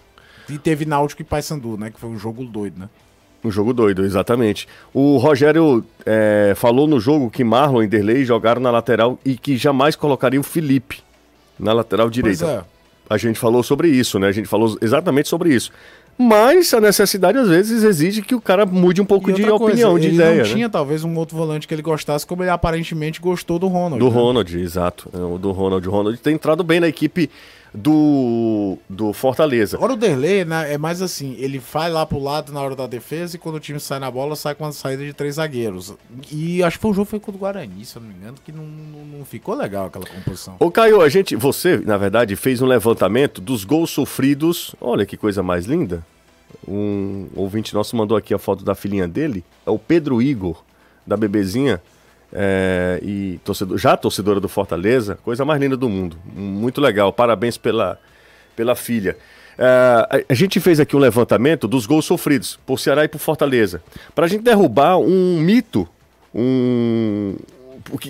[0.49, 1.91] E teve Náutico e Paysandu, né?
[1.91, 2.89] Que foi um jogo doido, né?
[3.43, 4.69] Um jogo doido, exatamente.
[4.93, 9.57] O Rogério é, falou no jogo que Marlon e Derlei jogaram na lateral e que
[9.57, 10.99] jamais colocariam o Felipe
[11.59, 12.45] na lateral direita.
[12.45, 12.65] Pois é.
[13.09, 14.29] A gente falou sobre isso, né?
[14.29, 15.73] A gente falou exatamente sobre isso.
[16.17, 19.99] Mas a necessidade, às vezes, exige que o cara mude um pouco de coisa, opinião,
[19.99, 20.31] de ele ideia.
[20.31, 20.45] não né?
[20.45, 23.99] tinha talvez um outro volante que ele gostasse, como ele aparentemente gostou do Ronald.
[23.99, 24.15] Do né?
[24.15, 25.09] Ronald, exato.
[25.15, 25.89] É, o do Ronald.
[25.89, 27.31] O Ronald tem entrado bem na equipe
[27.75, 29.77] do, do Fortaleza.
[29.77, 32.87] Agora o Derlei né, é mais assim, ele vai lá pro lado na hora da
[32.87, 35.95] defesa e quando o time sai na bola, sai com a saída de três zagueiros.
[36.31, 38.37] E acho que foi o jogo foi contra o Guarani, se eu não me engano,
[38.45, 40.57] que não, não, não ficou legal aquela composição.
[40.59, 44.75] Ô Caio, a gente, você, na verdade, fez um levantamento dos gols sofridos.
[44.81, 46.05] Olha que coisa mais linda.
[46.67, 49.45] Um ouvinte nosso mandou aqui a foto da filhinha dele.
[49.65, 50.63] É o Pedro Igor,
[51.07, 51.81] da bebezinha.
[52.33, 55.19] É, e torcedor, já torcedora do Fortaleza.
[55.23, 56.17] Coisa mais linda do mundo.
[56.35, 57.13] Muito legal.
[57.13, 57.99] Parabéns pela,
[58.55, 59.17] pela filha.
[59.59, 63.83] É, a, gente fez aqui um levantamento dos gols sofridos por Ceará e por Fortaleza.
[64.15, 65.89] Para a gente derrubar um mito,
[66.35, 67.37] um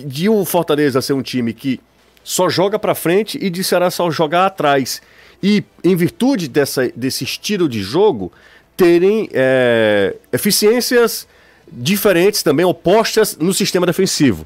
[0.05, 1.79] de o Fortaleza ser um time que
[2.23, 5.01] só joga para frente e de Ceará só jogar atrás.
[5.41, 8.31] E em virtude dessa, desse estilo de jogo,
[8.77, 11.27] terem é, eficiências
[11.71, 14.45] diferentes também, opostas no sistema defensivo.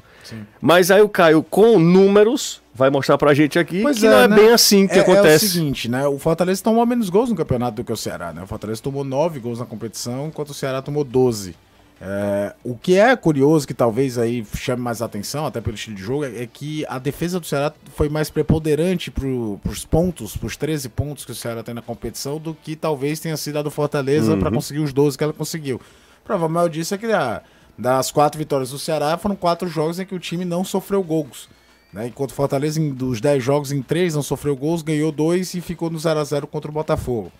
[0.60, 4.18] Mas aí o Caio, com números, vai mostrar pra gente aqui Pois que é, não
[4.20, 4.36] é né?
[4.36, 5.46] bem assim que É- acontece.
[5.46, 6.06] É o seguinte, né?
[6.06, 8.42] O Fortaleza tomou menos gols no campeonato do que o Ceará, né?
[8.42, 11.54] O Fortaleza tomou 9 gols na competição, enquanto o Ceará tomou 12.
[11.98, 16.02] É, o que é curioso, que talvez aí chame mais atenção, até pelo estilo de
[16.02, 20.56] jogo, é, é que a defesa do Ceará foi mais preponderante pro, pros pontos, pros
[20.58, 23.70] 13 pontos que o Ceará tem na competição, do que talvez tenha sido a do
[23.70, 25.80] Fortaleza pra conseguir os 12 que ela conseguiu.
[26.26, 27.42] Prova maior disso é que ah,
[27.78, 31.48] das quatro vitórias do Ceará, foram quatro jogos em que o time não sofreu gols.
[31.92, 32.08] Né?
[32.08, 35.60] Enquanto o Fortaleza, em, dos 10 jogos, em 3 não sofreu gols, ganhou dois e
[35.60, 37.30] ficou no 0 a 0 contra o Botafogo.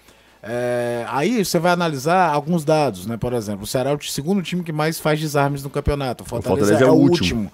[0.43, 3.17] É, aí você vai analisar alguns dados, né?
[3.17, 6.23] Por exemplo, o Ceará é o segundo time que mais faz desarmes no campeonato.
[6.23, 7.41] O Fortaleza, Fortaleza é, é o o último.
[7.43, 7.53] último.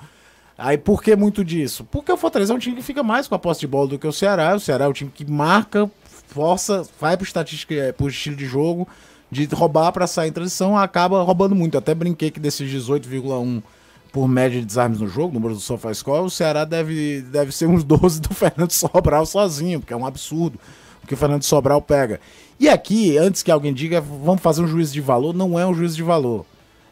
[0.59, 1.85] Aí por que muito disso?
[1.91, 3.99] Porque o Fortaleza é um time que fica mais com a posse de bola do
[3.99, 4.55] que o Ceará.
[4.55, 5.91] O Ceará é o time que marca,
[6.27, 8.87] força, vai pro estatística, eh, pro estilo de jogo,
[9.33, 11.79] de roubar para sair em transição, acaba roubando muito.
[11.79, 13.63] Até brinquei que desses 18,1
[14.13, 17.83] por média de desarmes no jogo, números do SofaScore, o Ceará deve, deve ser uns
[17.83, 20.59] 12 do Fernando Sobral sozinho, porque é um absurdo
[21.03, 22.21] o que o Fernando Sobral pega.
[22.61, 25.75] E aqui, antes que alguém diga, vamos fazer um juízo de valor, não é um
[25.75, 26.45] juízo de valor.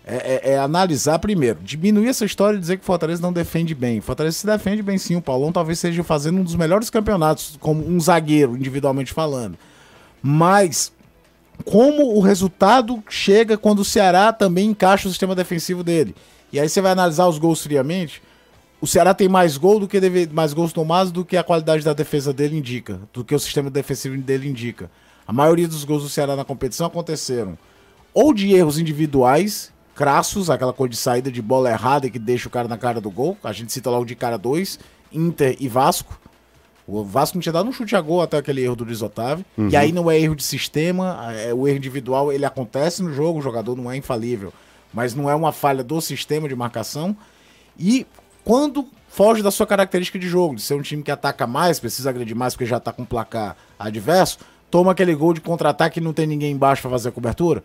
[0.05, 3.75] É, é- é analisar primeiro, diminuir essa história e dizer que o Fortaleza não defende
[3.75, 3.99] bem.
[3.99, 7.57] O Fortaleza se defende bem sim, o Paulão talvez esteja fazendo um dos melhores campeonatos,
[7.61, 9.57] como um zagueiro, individualmente falando.
[10.23, 10.91] Mas
[11.65, 16.15] como o resultado chega quando o Ceará também encaixa o sistema defensivo dele.
[16.53, 18.23] E aí você vai analisar os gols friamente.
[18.81, 21.85] O Ceará tem mais gol do que deve, mais gols tomados do que a qualidade
[21.85, 24.91] da defesa dele indica, do que o sistema defensivo dele indica.
[25.27, 27.59] A maioria dos gols do Ceará na competição aconteceram
[28.13, 32.51] ou de erros individuais, crassos, aquela coisa de saída de bola errada que deixa o
[32.51, 33.37] cara na cara do gol.
[33.45, 34.79] A gente cita logo de cara dois,
[35.13, 36.19] Inter e Vasco.
[36.91, 39.45] O Vasco não tinha dado um chute a gol até aquele erro do Luiz Otávio.
[39.71, 43.39] E aí não é erro de sistema, é, o erro individual ele acontece no jogo,
[43.39, 44.53] o jogador não é infalível.
[44.93, 47.17] Mas não é uma falha do sistema de marcação.
[47.79, 48.07] E
[48.45, 52.11] quando foge da sua característica de jogo, de ser um time que ataca mais, precisa
[52.11, 54.39] agredir mais porque já tá com um placar adverso,
[54.71, 57.63] toma aquele gol de contra-ataque e não tem ninguém embaixo para fazer a cobertura.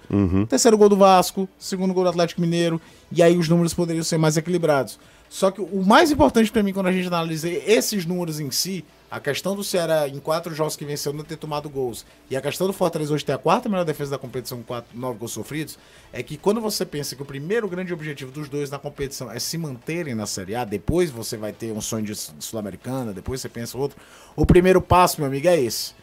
[0.49, 4.17] Terceiro gol do Vasco, segundo gol do Atlético Mineiro, e aí os números poderiam ser
[4.17, 4.99] mais equilibrados.
[5.29, 8.83] Só que o mais importante para mim quando a gente analisa esses números em si,
[9.15, 12.41] a questão do Ceará em quatro jogos que venceu não ter tomado gols, e a
[12.41, 15.31] questão do Fortaleza hoje ter a quarta melhor defesa da competição com quatro, nove gols
[15.31, 15.79] sofridos,
[16.11, 19.39] é que quando você pensa que o primeiro grande objetivo dos dois na competição é
[19.39, 23.47] se manterem na Série A, depois você vai ter um sonho de Sul-Americana, depois você
[23.47, 23.97] pensa outro,
[24.35, 25.93] o primeiro passo, meu amigo, é esse.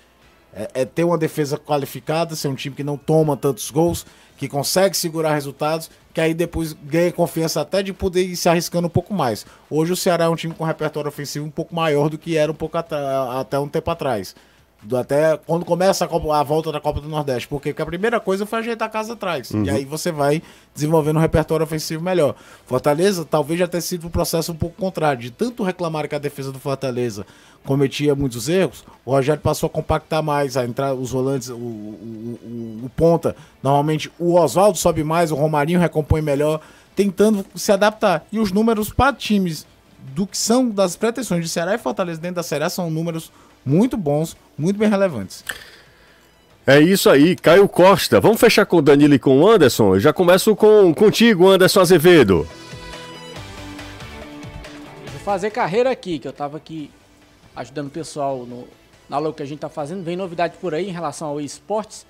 [0.54, 4.06] É, é ter uma defesa qualificada, ser um time que não toma tantos gols,
[4.38, 8.86] que consegue segurar resultados, que aí depois ganha confiança até de poder ir se arriscando
[8.86, 9.46] um pouco mais.
[9.70, 12.52] Hoje o Ceará é um time com repertório ofensivo um pouco maior do que era
[12.52, 14.34] um pouco até um tempo atrás.
[14.83, 17.47] Do- até quando começa a, Copa- a volta da Copa do Nordeste.
[17.49, 19.51] Porque, porque a primeira coisa foi ajeitar a casa atrás.
[19.51, 20.43] E aí você vai
[20.74, 22.35] desenvolvendo um repertório ofensivo melhor.
[22.66, 25.20] Fortaleza talvez já tenha sido um processo um pouco contrário.
[25.22, 27.24] De tanto reclamar que a defesa do Fortaleza
[27.64, 32.39] cometia muitos erros, o Rogério passou a compactar mais, a entrar os volantes, o, o,
[32.43, 33.37] o- o ponta.
[33.62, 36.61] Normalmente o Oswaldo sobe mais, o Romarinho recompõe melhor,
[36.97, 38.26] tentando se adaptar.
[38.33, 39.64] E os números para times
[40.14, 43.30] do que são das pretensões de Ceará e Fortaleza dentro da A são números
[43.64, 45.44] muito bons, muito bem relevantes.
[46.66, 48.20] É isso aí, Caio Costa.
[48.20, 49.96] Vamos fechar com o Danilo e com o Anderson?
[49.96, 52.46] Eu já começo com contigo, Anderson Azevedo.
[55.10, 56.88] Vou fazer carreira aqui, que eu tava aqui
[57.56, 58.68] ajudando o pessoal no,
[59.08, 60.04] na aula que a gente tá fazendo.
[60.04, 62.06] Vem novidade por aí em relação ao esportes.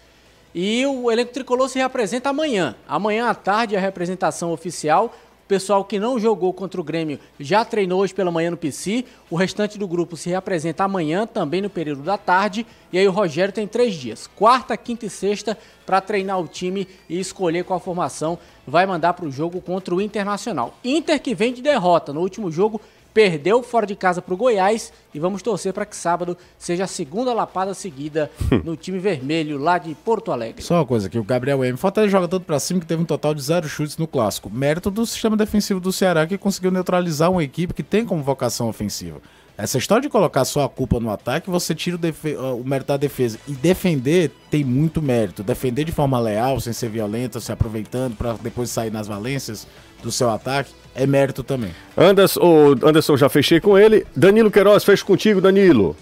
[0.55, 2.77] E o elenco tricolor se representa amanhã.
[2.87, 5.15] Amanhã à tarde a representação oficial.
[5.53, 9.05] Pessoal que não jogou contra o Grêmio já treinou hoje pela manhã no PC.
[9.29, 12.67] O restante do grupo se representa amanhã, também no período da tarde.
[12.91, 16.89] E aí o Rogério tem três dias, quarta, quinta e sexta, para treinar o time
[17.07, 20.75] e escolher qual formação vai mandar para o jogo contra o Internacional.
[20.83, 22.81] Inter que vem de derrota no último jogo,
[23.13, 26.87] perdeu fora de casa para o Goiás e vamos torcer para que sábado seja a
[26.87, 28.31] segunda lapada seguida
[28.65, 30.63] no time vermelho lá de Porto Alegre.
[30.63, 31.77] Só uma coisa aqui, o Gabriel M.
[31.77, 34.51] Fortaleza joga tanto pra cima que teve um total de zero chutes no clássico.
[34.51, 38.69] Mérito do sistema defensivo do Ceará que conseguiu neutralizar uma equipe que tem como vocação
[38.69, 39.21] ofensiva.
[39.57, 42.97] Essa história de colocar só a culpa no ataque, você tira o, o mérito da
[42.97, 43.39] defesa.
[43.47, 45.43] E defender tem muito mérito.
[45.43, 49.67] Defender de forma leal, sem ser violenta, se aproveitando pra depois sair nas valências
[50.03, 51.75] do seu ataque, é mérito também.
[51.97, 54.07] Anderson, o Anderson já fechei com ele.
[54.15, 55.97] Danilo Queiroz, fecho contigo, Danilo.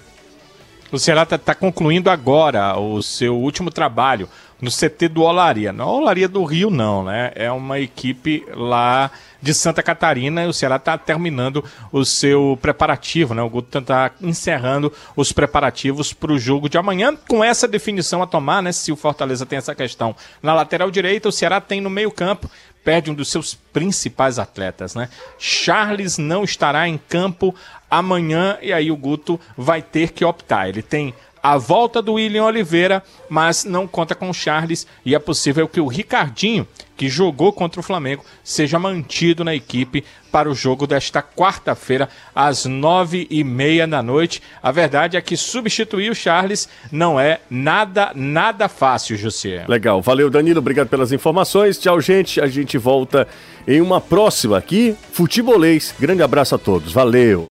[0.92, 4.28] O Ceará está concluindo agora o seu último trabalho
[4.60, 5.72] no CT do Olaria.
[5.72, 7.30] Não é Olaria do Rio, não, né?
[7.34, 13.34] É uma equipe lá de Santa Catarina e o Ceará está terminando o seu preparativo,
[13.34, 13.42] né?
[13.42, 18.26] O Guto está encerrando os preparativos para o jogo de amanhã, com essa definição a
[18.26, 18.72] tomar, né?
[18.72, 22.50] Se o Fortaleza tem essa questão na lateral direita, o Ceará tem no meio-campo
[22.84, 25.08] perde um dos seus principais atletas, né?
[25.38, 27.54] Charles não estará em campo
[27.90, 30.68] amanhã e aí o Guto vai ter que optar.
[30.68, 35.18] Ele tem a volta do William Oliveira, mas não conta com o Charles e é
[35.18, 36.66] possível que o Ricardinho,
[36.96, 42.66] que jogou contra o Flamengo, seja mantido na equipe para o jogo desta quarta-feira às
[42.66, 44.42] nove e meia da noite.
[44.62, 49.64] A verdade é que substituir o Charles não é nada, nada fácil, José.
[49.66, 51.78] Legal, valeu Danilo, obrigado pelas informações.
[51.78, 52.40] Tchau, gente.
[52.40, 53.26] A gente volta
[53.66, 55.94] em uma próxima aqui, Futebolês.
[55.98, 57.48] Grande abraço a todos, valeu.